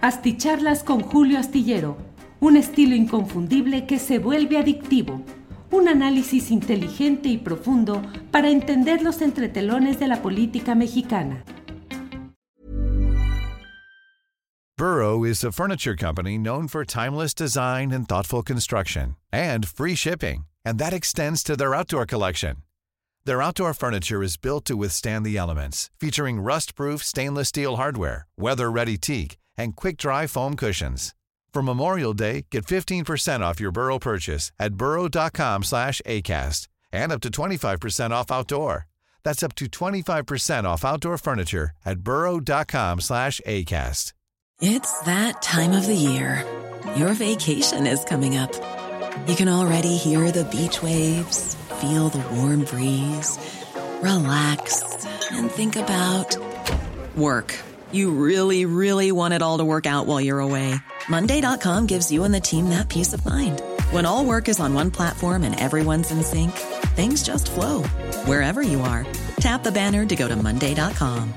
Asticharlas 0.00 0.84
con 0.84 1.00
Julio 1.00 1.40
Astillero, 1.40 1.96
un 2.38 2.56
estilo 2.56 2.94
inconfundible 2.94 3.84
que 3.84 3.98
se 3.98 4.20
vuelve 4.20 4.56
adictivo. 4.56 5.24
Un 5.72 5.88
análisis 5.88 6.52
inteligente 6.52 7.28
y 7.28 7.36
profundo 7.36 8.00
para 8.30 8.48
entender 8.48 9.02
los 9.02 9.20
entretelones 9.22 9.98
de 9.98 10.06
la 10.06 10.22
política 10.22 10.76
mexicana. 10.76 11.42
Burrow 14.76 15.24
is 15.24 15.42
a 15.42 15.50
furniture 15.50 15.96
company 15.96 16.38
known 16.38 16.68
for 16.68 16.84
timeless 16.84 17.34
design 17.34 17.90
and 17.90 18.06
thoughtful 18.06 18.44
construction, 18.44 19.16
and 19.32 19.66
free 19.66 19.96
shipping, 19.96 20.44
and 20.64 20.78
that 20.78 20.92
extends 20.92 21.42
to 21.42 21.56
their 21.56 21.74
outdoor 21.74 22.06
collection. 22.06 22.58
Their 23.24 23.42
outdoor 23.42 23.74
furniture 23.74 24.22
is 24.22 24.36
built 24.36 24.64
to 24.66 24.76
withstand 24.76 25.26
the 25.26 25.36
elements, 25.36 25.90
featuring 25.98 26.38
rust-proof 26.40 27.02
stainless 27.02 27.48
steel 27.48 27.76
hardware, 27.76 28.28
weather-ready 28.38 28.96
teak, 28.96 29.36
and 29.58 29.76
quick-dry 29.76 30.26
foam 30.26 30.56
cushions. 30.56 31.14
For 31.52 31.62
Memorial 31.62 32.14
Day, 32.14 32.46
get 32.50 32.66
15% 32.66 33.40
off 33.40 33.60
your 33.60 33.72
Burrow 33.72 33.98
purchase 33.98 34.52
at 34.58 34.74
burrow.com 34.74 35.64
slash 35.64 36.00
ACAST 36.06 36.68
and 36.92 37.12
up 37.12 37.20
to 37.22 37.30
25% 37.30 38.10
off 38.12 38.30
outdoor. 38.30 38.86
That's 39.24 39.42
up 39.42 39.54
to 39.56 39.66
25% 39.66 40.64
off 40.64 40.84
outdoor 40.84 41.18
furniture 41.18 41.72
at 41.84 42.00
burrow.com 42.00 43.00
slash 43.00 43.40
ACAST. 43.46 44.12
It's 44.60 45.00
that 45.02 45.40
time 45.40 45.72
of 45.72 45.86
the 45.86 45.94
year. 45.94 46.44
Your 46.96 47.12
vacation 47.12 47.86
is 47.86 48.04
coming 48.04 48.36
up. 48.36 48.52
You 49.28 49.36
can 49.36 49.48
already 49.48 49.96
hear 49.96 50.32
the 50.32 50.44
beach 50.44 50.82
waves, 50.82 51.54
feel 51.80 52.08
the 52.08 52.24
warm 52.34 52.64
breeze, 52.64 53.38
relax, 54.02 54.82
and 55.30 55.50
think 55.50 55.76
about 55.76 56.36
work. 57.16 57.54
You 57.92 58.10
really, 58.10 58.64
really 58.64 59.12
want 59.12 59.34
it 59.34 59.42
all 59.42 59.58
to 59.58 59.64
work 59.64 59.86
out 59.86 60.06
while 60.06 60.20
you're 60.20 60.40
away. 60.40 60.74
Monday.com 61.08 61.86
gives 61.86 62.10
you 62.10 62.24
and 62.24 62.34
the 62.34 62.40
team 62.40 62.70
that 62.70 62.88
peace 62.88 63.12
of 63.12 63.24
mind. 63.24 63.62
When 63.92 64.04
all 64.04 64.24
work 64.24 64.48
is 64.48 64.58
on 64.58 64.74
one 64.74 64.90
platform 64.90 65.44
and 65.44 65.58
everyone's 65.58 66.10
in 66.10 66.22
sync, 66.22 66.52
things 66.96 67.22
just 67.22 67.50
flow 67.50 67.84
wherever 68.26 68.62
you 68.62 68.80
are. 68.80 69.06
Tap 69.40 69.62
the 69.62 69.72
banner 69.72 70.04
to 70.06 70.16
go 70.16 70.26
to 70.26 70.34
Monday.com. 70.36 71.32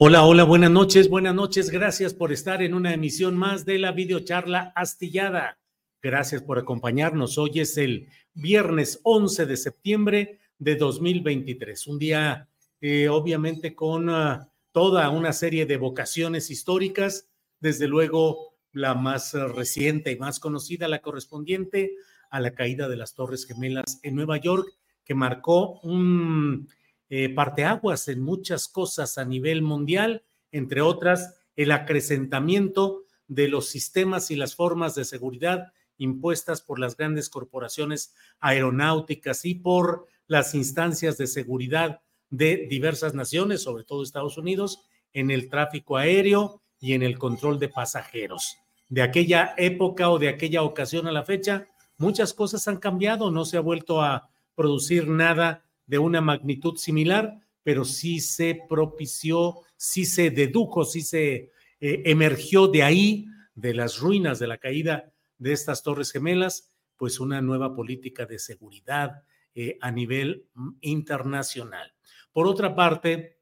Hola, 0.00 0.24
hola, 0.24 0.44
buenas 0.44 0.70
noches, 0.70 1.08
buenas 1.08 1.34
noches. 1.34 1.70
Gracias 1.70 2.14
por 2.14 2.30
estar 2.30 2.62
en 2.62 2.72
una 2.72 2.94
emisión 2.94 3.36
más 3.36 3.64
de 3.64 3.80
la 3.80 3.90
videocharla 3.90 4.72
astillada. 4.76 5.58
Gracias 6.00 6.42
por 6.42 6.60
acompañarnos. 6.60 7.38
Hoy 7.38 7.58
es 7.58 7.76
el 7.76 8.06
viernes 8.32 9.00
11 9.02 9.46
de 9.46 9.56
septiembre 9.56 10.38
de 10.56 10.76
2023. 10.76 11.88
Un 11.88 11.98
día, 11.98 12.48
eh, 12.80 13.08
obviamente, 13.08 13.74
con 13.74 14.08
uh, 14.08 14.46
toda 14.70 15.10
una 15.10 15.32
serie 15.32 15.66
de 15.66 15.76
vocaciones 15.76 16.50
históricas. 16.50 17.28
Desde 17.58 17.88
luego, 17.88 18.54
la 18.70 18.94
más 18.94 19.32
reciente 19.32 20.12
y 20.12 20.16
más 20.18 20.38
conocida, 20.38 20.86
la 20.86 21.02
correspondiente 21.02 21.96
a 22.30 22.38
la 22.38 22.52
caída 22.52 22.88
de 22.88 22.96
las 22.96 23.14
Torres 23.14 23.44
Gemelas 23.44 23.98
en 24.04 24.14
Nueva 24.14 24.36
York, 24.36 24.68
que 25.04 25.16
marcó 25.16 25.80
un 25.80 26.68
eh, 27.08 27.28
parteaguas 27.30 28.06
en 28.06 28.20
muchas 28.20 28.68
cosas 28.68 29.18
a 29.18 29.24
nivel 29.24 29.62
mundial, 29.62 30.22
entre 30.52 30.80
otras, 30.80 31.40
el 31.56 31.72
acrecentamiento 31.72 33.02
de 33.26 33.48
los 33.48 33.68
sistemas 33.68 34.30
y 34.30 34.36
las 34.36 34.54
formas 34.54 34.94
de 34.94 35.04
seguridad 35.04 35.72
impuestas 35.98 36.62
por 36.62 36.78
las 36.78 36.96
grandes 36.96 37.28
corporaciones 37.28 38.14
aeronáuticas 38.40 39.44
y 39.44 39.56
por 39.56 40.06
las 40.26 40.54
instancias 40.54 41.18
de 41.18 41.26
seguridad 41.26 42.00
de 42.30 42.66
diversas 42.68 43.14
naciones, 43.14 43.62
sobre 43.62 43.84
todo 43.84 44.02
Estados 44.02 44.38
Unidos, 44.38 44.82
en 45.12 45.30
el 45.30 45.48
tráfico 45.48 45.96
aéreo 45.96 46.62
y 46.80 46.92
en 46.92 47.02
el 47.02 47.18
control 47.18 47.58
de 47.58 47.68
pasajeros. 47.68 48.56
De 48.88 49.02
aquella 49.02 49.54
época 49.56 50.10
o 50.10 50.18
de 50.18 50.28
aquella 50.28 50.62
ocasión 50.62 51.06
a 51.06 51.12
la 51.12 51.24
fecha, 51.24 51.66
muchas 51.96 52.32
cosas 52.32 52.68
han 52.68 52.78
cambiado, 52.78 53.30
no 53.30 53.44
se 53.44 53.56
ha 53.56 53.60
vuelto 53.60 54.00
a 54.00 54.30
producir 54.54 55.08
nada 55.08 55.64
de 55.86 55.98
una 55.98 56.20
magnitud 56.20 56.76
similar, 56.76 57.38
pero 57.62 57.84
sí 57.84 58.20
se 58.20 58.62
propició, 58.68 59.60
sí 59.76 60.04
se 60.04 60.30
dedujo, 60.30 60.84
sí 60.84 61.02
se 61.02 61.50
eh, 61.80 62.02
emergió 62.06 62.68
de 62.68 62.82
ahí, 62.82 63.26
de 63.54 63.74
las 63.74 63.98
ruinas 63.98 64.38
de 64.38 64.46
la 64.46 64.58
caída 64.58 65.12
de 65.38 65.52
estas 65.52 65.82
Torres 65.82 66.12
Gemelas, 66.12 66.72
pues 66.96 67.20
una 67.20 67.40
nueva 67.40 67.74
política 67.74 68.26
de 68.26 68.38
seguridad 68.38 69.22
eh, 69.54 69.78
a 69.80 69.90
nivel 69.90 70.48
mm, 70.54 70.70
internacional. 70.82 71.94
Por 72.32 72.46
otra 72.46 72.74
parte, 72.74 73.38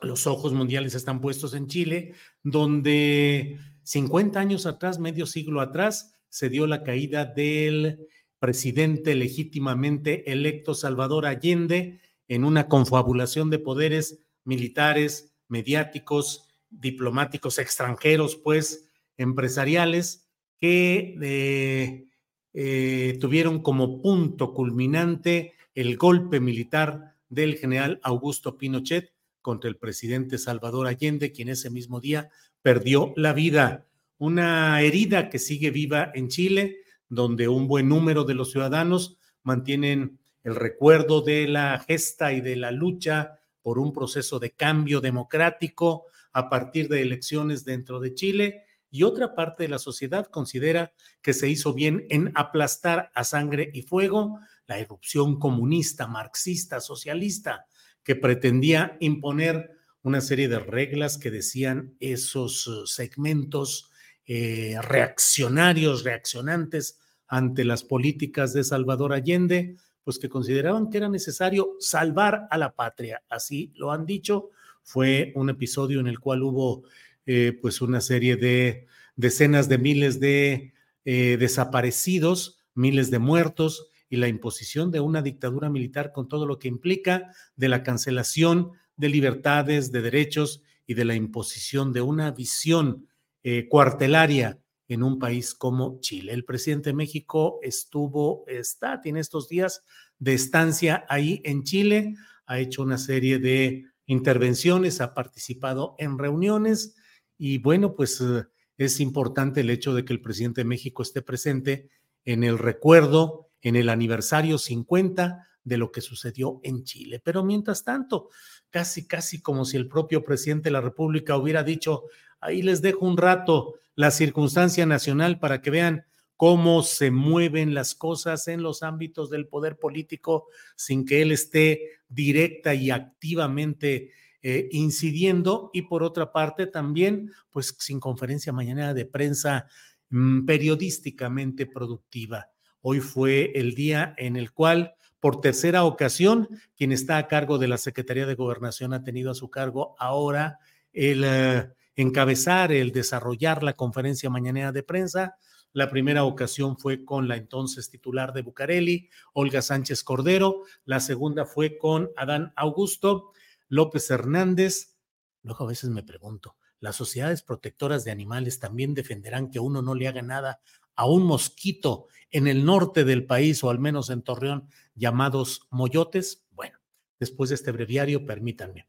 los 0.00 0.26
ojos 0.26 0.52
mundiales 0.52 0.94
están 0.94 1.20
puestos 1.20 1.54
en 1.54 1.66
Chile, 1.66 2.14
donde 2.42 3.58
50 3.82 4.38
años 4.38 4.66
atrás, 4.66 4.98
medio 4.98 5.26
siglo 5.26 5.60
atrás, 5.60 6.14
se 6.28 6.48
dio 6.48 6.66
la 6.66 6.82
caída 6.82 7.24
del 7.24 8.08
presidente 8.38 9.14
legítimamente 9.14 10.30
electo 10.30 10.74
Salvador 10.74 11.26
Allende 11.26 12.00
en 12.28 12.44
una 12.44 12.68
confabulación 12.68 13.50
de 13.50 13.58
poderes 13.58 14.18
militares, 14.44 15.34
mediáticos, 15.48 16.48
diplomáticos 16.70 17.58
extranjeros, 17.58 18.36
pues 18.36 18.90
empresariales, 19.16 20.23
que 20.64 21.18
eh, 21.20 22.06
eh, 22.54 23.18
tuvieron 23.20 23.60
como 23.60 24.00
punto 24.00 24.54
culminante 24.54 25.52
el 25.74 25.98
golpe 25.98 26.40
militar 26.40 27.16
del 27.28 27.56
general 27.56 28.00
Augusto 28.02 28.56
Pinochet 28.56 29.12
contra 29.42 29.68
el 29.68 29.76
presidente 29.76 30.38
Salvador 30.38 30.86
Allende, 30.86 31.32
quien 31.32 31.50
ese 31.50 31.68
mismo 31.68 32.00
día 32.00 32.30
perdió 32.62 33.12
la 33.14 33.34
vida. 33.34 33.84
Una 34.16 34.80
herida 34.80 35.28
que 35.28 35.38
sigue 35.38 35.70
viva 35.70 36.10
en 36.14 36.28
Chile, 36.28 36.78
donde 37.10 37.46
un 37.46 37.68
buen 37.68 37.90
número 37.90 38.24
de 38.24 38.32
los 38.32 38.50
ciudadanos 38.50 39.18
mantienen 39.42 40.18
el 40.44 40.54
recuerdo 40.54 41.20
de 41.20 41.46
la 41.46 41.78
gesta 41.86 42.32
y 42.32 42.40
de 42.40 42.56
la 42.56 42.70
lucha 42.70 43.38
por 43.60 43.78
un 43.78 43.92
proceso 43.92 44.38
de 44.38 44.52
cambio 44.52 45.02
democrático 45.02 46.06
a 46.32 46.48
partir 46.48 46.88
de 46.88 47.02
elecciones 47.02 47.66
dentro 47.66 48.00
de 48.00 48.14
Chile 48.14 48.64
y 48.94 49.02
otra 49.02 49.34
parte 49.34 49.64
de 49.64 49.70
la 49.70 49.80
sociedad 49.80 50.26
considera 50.26 50.92
que 51.20 51.32
se 51.32 51.48
hizo 51.48 51.74
bien 51.74 52.06
en 52.10 52.30
aplastar 52.36 53.10
a 53.12 53.24
sangre 53.24 53.68
y 53.74 53.82
fuego 53.82 54.38
la 54.68 54.78
erupción 54.78 55.40
comunista, 55.40 56.06
marxista, 56.06 56.78
socialista, 56.78 57.66
que 58.04 58.14
pretendía 58.14 58.96
imponer 59.00 59.72
una 60.02 60.20
serie 60.20 60.46
de 60.46 60.60
reglas 60.60 61.18
que 61.18 61.32
decían 61.32 61.96
esos 61.98 62.68
uh, 62.68 62.86
segmentos 62.86 63.90
eh, 64.26 64.76
reaccionarios, 64.80 66.04
reaccionantes 66.04 67.00
ante 67.26 67.64
las 67.64 67.82
políticas 67.82 68.52
de 68.52 68.62
Salvador 68.62 69.12
Allende, 69.12 69.74
pues 70.04 70.20
que 70.20 70.28
consideraban 70.28 70.88
que 70.88 70.98
era 70.98 71.08
necesario 71.08 71.72
salvar 71.80 72.46
a 72.48 72.56
la 72.58 72.76
patria. 72.76 73.24
Así 73.28 73.72
lo 73.74 73.90
han 73.90 74.06
dicho. 74.06 74.50
Fue 74.84 75.32
un 75.34 75.50
episodio 75.50 75.98
en 75.98 76.06
el 76.06 76.20
cual 76.20 76.44
hubo 76.44 76.84
eh, 77.26 77.58
pues 77.60 77.80
una 77.80 78.00
serie 78.00 78.36
de 78.36 78.86
decenas 79.16 79.68
de 79.68 79.78
miles 79.78 80.20
de 80.20 80.74
eh, 81.04 81.36
desaparecidos, 81.38 82.58
miles 82.74 83.10
de 83.10 83.18
muertos 83.18 83.88
y 84.08 84.16
la 84.16 84.28
imposición 84.28 84.90
de 84.90 85.00
una 85.00 85.22
dictadura 85.22 85.70
militar 85.70 86.12
con 86.12 86.28
todo 86.28 86.46
lo 86.46 86.58
que 86.58 86.68
implica 86.68 87.30
de 87.56 87.68
la 87.68 87.82
cancelación 87.82 88.72
de 88.96 89.08
libertades, 89.08 89.92
de 89.92 90.02
derechos 90.02 90.62
y 90.86 90.94
de 90.94 91.04
la 91.04 91.14
imposición 91.14 91.92
de 91.92 92.02
una 92.02 92.30
visión 92.30 93.08
eh, 93.42 93.68
cuartelaria 93.68 94.58
en 94.88 95.02
un 95.02 95.18
país 95.18 95.54
como 95.54 95.98
Chile. 96.00 96.32
El 96.32 96.44
presidente 96.44 96.90
de 96.90 96.94
México 96.94 97.58
estuvo, 97.62 98.44
está, 98.46 99.00
tiene 99.00 99.20
estos 99.20 99.48
días 99.48 99.82
de 100.18 100.34
estancia 100.34 101.04
ahí 101.08 101.40
en 101.44 101.64
Chile, 101.64 102.14
ha 102.46 102.58
hecho 102.58 102.82
una 102.82 102.98
serie 102.98 103.38
de 103.38 103.84
intervenciones, 104.06 105.00
ha 105.00 105.14
participado 105.14 105.94
en 105.98 106.18
reuniones 106.18 106.96
y 107.38 107.58
bueno, 107.58 107.94
pues 107.94 108.20
eh, 108.20 108.44
es 108.76 109.00
importante 109.00 109.60
el 109.60 109.70
hecho 109.70 109.94
de 109.94 110.04
que 110.04 110.12
el 110.12 110.20
presidente 110.20 110.62
de 110.62 110.66
México 110.66 111.02
esté 111.02 111.22
presente 111.22 111.88
en 112.24 112.44
el 112.44 112.58
recuerdo, 112.58 113.48
en 113.62 113.76
el 113.76 113.88
aniversario 113.88 114.58
50 114.58 115.46
de 115.62 115.78
lo 115.78 115.90
que 115.90 116.00
sucedió 116.00 116.60
en 116.62 116.84
Chile. 116.84 117.20
Pero 117.24 117.44
mientras 117.44 117.84
tanto, 117.84 118.30
casi, 118.70 119.06
casi 119.06 119.40
como 119.40 119.64
si 119.64 119.76
el 119.76 119.88
propio 119.88 120.24
presidente 120.24 120.64
de 120.64 120.72
la 120.72 120.80
República 120.80 121.36
hubiera 121.36 121.62
dicho, 121.62 122.04
ahí 122.40 122.62
les 122.62 122.82
dejo 122.82 123.06
un 123.06 123.16
rato 123.16 123.74
la 123.94 124.10
circunstancia 124.10 124.86
nacional 124.86 125.38
para 125.38 125.62
que 125.62 125.70
vean 125.70 126.04
cómo 126.36 126.82
se 126.82 127.10
mueven 127.10 127.74
las 127.74 127.94
cosas 127.94 128.48
en 128.48 128.62
los 128.62 128.82
ámbitos 128.82 129.30
del 129.30 129.46
poder 129.46 129.78
político 129.78 130.48
sin 130.76 131.04
que 131.04 131.22
él 131.22 131.32
esté 131.32 131.90
directa 132.08 132.74
y 132.74 132.90
activamente 132.90 134.10
eh, 134.46 134.68
incidiendo 134.72 135.70
y 135.72 135.82
por 135.82 136.02
otra 136.02 136.30
parte 136.30 136.66
también, 136.66 137.32
pues 137.50 137.74
sin 137.78 137.98
conferencia 137.98 138.52
mañana 138.52 138.92
de 138.92 139.06
prensa 139.06 139.66
mm, 140.10 140.44
periodísticamente 140.44 141.64
productiva. 141.64 142.50
Hoy 142.82 143.00
fue 143.00 143.52
el 143.54 143.74
día 143.74 144.14
en 144.18 144.36
el 144.36 144.52
cual 144.52 144.96
por 145.18 145.40
tercera 145.40 145.84
ocasión, 145.84 146.46
quien 146.76 146.92
está 146.92 147.16
a 147.16 147.26
cargo 147.26 147.56
de 147.56 147.68
la 147.68 147.78
Secretaría 147.78 148.26
de 148.26 148.34
Gobernación 148.34 148.92
ha 148.92 149.02
tenido 149.02 149.30
a 149.30 149.34
su 149.34 149.48
cargo 149.48 149.96
ahora 149.98 150.58
el 150.92 151.24
eh, 151.24 151.70
encabezar, 151.96 152.70
el 152.70 152.92
desarrollar 152.92 153.62
la 153.62 153.72
conferencia 153.72 154.28
mañanera 154.28 154.72
de 154.72 154.82
prensa. 154.82 155.38
La 155.72 155.88
primera 155.88 156.24
ocasión 156.24 156.76
fue 156.76 157.02
con 157.06 157.28
la 157.28 157.36
entonces 157.36 157.88
titular 157.88 158.34
de 158.34 158.42
Bucareli, 158.42 159.08
Olga 159.32 159.62
Sánchez 159.62 160.04
Cordero. 160.04 160.64
La 160.84 161.00
segunda 161.00 161.46
fue 161.46 161.78
con 161.78 162.10
Adán 162.14 162.52
Augusto 162.56 163.32
López 163.68 164.10
Hernández. 164.10 164.96
Luego 165.42 165.64
a 165.64 165.68
veces 165.68 165.90
me 165.90 166.02
pregunto, 166.02 166.56
¿las 166.80 166.96
sociedades 166.96 167.42
protectoras 167.42 168.04
de 168.04 168.10
animales 168.10 168.60
también 168.60 168.94
defenderán 168.94 169.50
que 169.50 169.60
uno 169.60 169.82
no 169.82 169.94
le 169.94 170.08
haga 170.08 170.22
nada 170.22 170.60
a 170.96 171.06
un 171.06 171.24
mosquito 171.24 172.08
en 172.30 172.46
el 172.46 172.64
norte 172.64 173.04
del 173.04 173.26
país 173.26 173.62
o 173.64 173.70
al 173.70 173.78
menos 173.78 174.10
en 174.10 174.22
Torreón 174.22 174.68
llamados 174.94 175.66
moyotes. 175.70 176.44
Bueno, 176.50 176.78
después 177.18 177.50
de 177.50 177.56
este 177.56 177.72
breviario, 177.72 178.26
permítanme. 178.26 178.88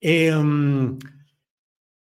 Em, 0.00 0.98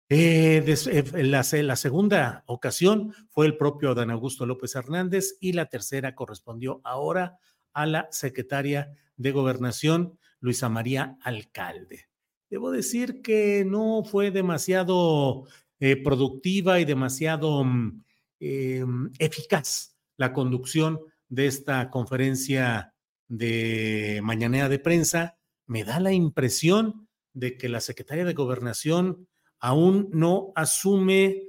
eh, 0.09 0.63
eh, 0.65 1.23
la, 1.23 1.45
la, 1.51 1.75
segunda 1.75 2.43
ocasión 2.47 3.13
fue 3.29 3.45
el 3.45 3.57
propio 3.57 3.93
Dan 3.93 4.11
Augusto 4.11 4.45
López 4.45 4.75
Hernández 4.75 5.37
y 5.39 5.53
la 5.53 5.67
tercera 5.67 6.15
correspondió 6.15 6.81
ahora 6.83 7.37
a 7.73 7.85
la 7.85 8.07
secretaria 8.11 8.91
de 9.17 9.31
Gobernación, 9.31 10.17
Luisa 10.39 10.69
María 10.69 11.17
Alcalde. 11.21 12.07
Debo 12.49 12.71
decir 12.71 13.21
que 13.21 13.63
no 13.65 14.03
fue 14.03 14.31
demasiado 14.31 15.45
eh, 15.79 16.01
productiva 16.01 16.79
y 16.79 16.85
demasiado 16.85 17.63
mm, 17.63 18.03
em, 18.39 19.11
eficaz 19.19 19.95
la 20.17 20.33
conducción 20.33 20.99
de 21.27 21.47
esta 21.47 21.89
conferencia 21.89 22.93
de 23.27 24.19
mañanera 24.23 24.67
de 24.67 24.79
prensa, 24.79 25.37
me 25.67 25.83
da 25.83 25.99
la 25.99 26.11
impresión 26.11 27.07
de 27.33 27.57
que 27.57 27.69
la 27.69 27.79
secretaria 27.79 28.25
de 28.25 28.33
gobernación 28.33 29.27
aún 29.59 30.09
no 30.11 30.51
asume 30.55 31.43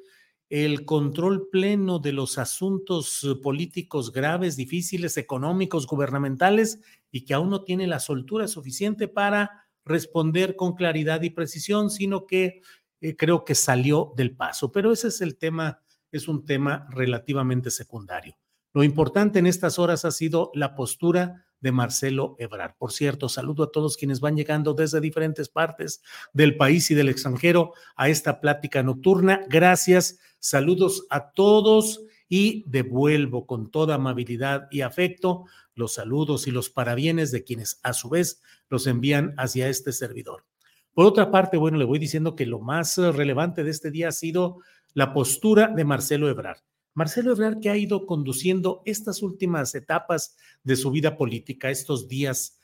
el 0.50 0.84
control 0.84 1.48
pleno 1.50 2.00
de 2.00 2.12
los 2.12 2.36
asuntos 2.36 3.24
políticos 3.40 4.12
graves, 4.12 4.56
difíciles, 4.56 5.16
económicos, 5.16 5.86
gubernamentales, 5.86 6.80
y 7.12 7.24
que 7.24 7.34
aún 7.34 7.50
no 7.50 7.62
tiene 7.62 7.86
la 7.86 8.00
soltura 8.00 8.48
suficiente 8.48 9.08
para 9.08 9.68
responder 9.84 10.56
con 10.56 10.74
claridad 10.74 11.22
y 11.22 11.30
precisión, 11.30 11.88
sino 11.88 12.26
que 12.26 12.62
eh, 13.00 13.16
creo 13.16 13.44
que 13.44 13.54
salió 13.54 14.12
del 14.16 14.36
paso. 14.36 14.72
Pero 14.72 14.92
ese 14.92 15.08
es 15.08 15.20
el 15.20 15.36
tema, 15.36 15.80
es 16.10 16.28
un 16.28 16.44
tema 16.44 16.86
relativamente 16.90 17.70
secundario. 17.70 18.36
Lo 18.72 18.84
importante 18.84 19.38
en 19.38 19.46
estas 19.46 19.78
horas 19.78 20.04
ha 20.04 20.10
sido 20.10 20.50
la 20.54 20.74
postura 20.74 21.46
de 21.60 21.72
Marcelo 21.72 22.36
Ebrard. 22.38 22.74
Por 22.78 22.92
cierto, 22.92 23.28
saludo 23.28 23.64
a 23.64 23.72
todos 23.72 23.96
quienes 23.96 24.20
van 24.20 24.36
llegando 24.36 24.74
desde 24.74 25.00
diferentes 25.00 25.48
partes 25.48 26.02
del 26.32 26.56
país 26.56 26.90
y 26.90 26.94
del 26.94 27.08
extranjero 27.08 27.74
a 27.96 28.08
esta 28.08 28.40
plática 28.40 28.82
nocturna. 28.82 29.42
Gracias, 29.48 30.18
saludos 30.40 31.06
a 31.10 31.30
todos 31.30 32.02
y 32.28 32.64
devuelvo 32.68 33.46
con 33.46 33.70
toda 33.70 33.94
amabilidad 33.94 34.68
y 34.70 34.80
afecto 34.80 35.44
los 35.74 35.94
saludos 35.94 36.46
y 36.46 36.50
los 36.50 36.70
parabienes 36.70 37.30
de 37.30 37.44
quienes 37.44 37.80
a 37.82 37.92
su 37.92 38.08
vez 38.08 38.42
los 38.68 38.86
envían 38.86 39.34
hacia 39.36 39.68
este 39.68 39.92
servidor. 39.92 40.44
Por 40.92 41.06
otra 41.06 41.30
parte, 41.30 41.56
bueno, 41.56 41.78
le 41.78 41.84
voy 41.84 41.98
diciendo 41.98 42.34
que 42.34 42.46
lo 42.46 42.60
más 42.60 42.96
relevante 42.98 43.64
de 43.64 43.70
este 43.70 43.90
día 43.90 44.08
ha 44.08 44.12
sido 44.12 44.58
la 44.94 45.12
postura 45.12 45.68
de 45.68 45.84
Marcelo 45.84 46.28
Ebrard. 46.28 46.58
Marcelo 46.94 47.32
Ebrard 47.32 47.60
que 47.60 47.70
ha 47.70 47.76
ido 47.76 48.06
conduciendo 48.06 48.82
estas 48.84 49.22
últimas 49.22 49.74
etapas 49.74 50.36
de 50.64 50.76
su 50.76 50.90
vida 50.90 51.16
política, 51.16 51.70
estos 51.70 52.08
días 52.08 52.58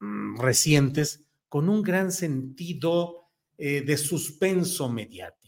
mm, 0.00 0.40
recientes, 0.40 1.24
con 1.48 1.68
un 1.68 1.82
gran 1.82 2.10
sentido 2.10 3.28
eh, 3.58 3.82
de 3.82 3.96
suspenso 3.96 4.88
mediático, 4.88 5.45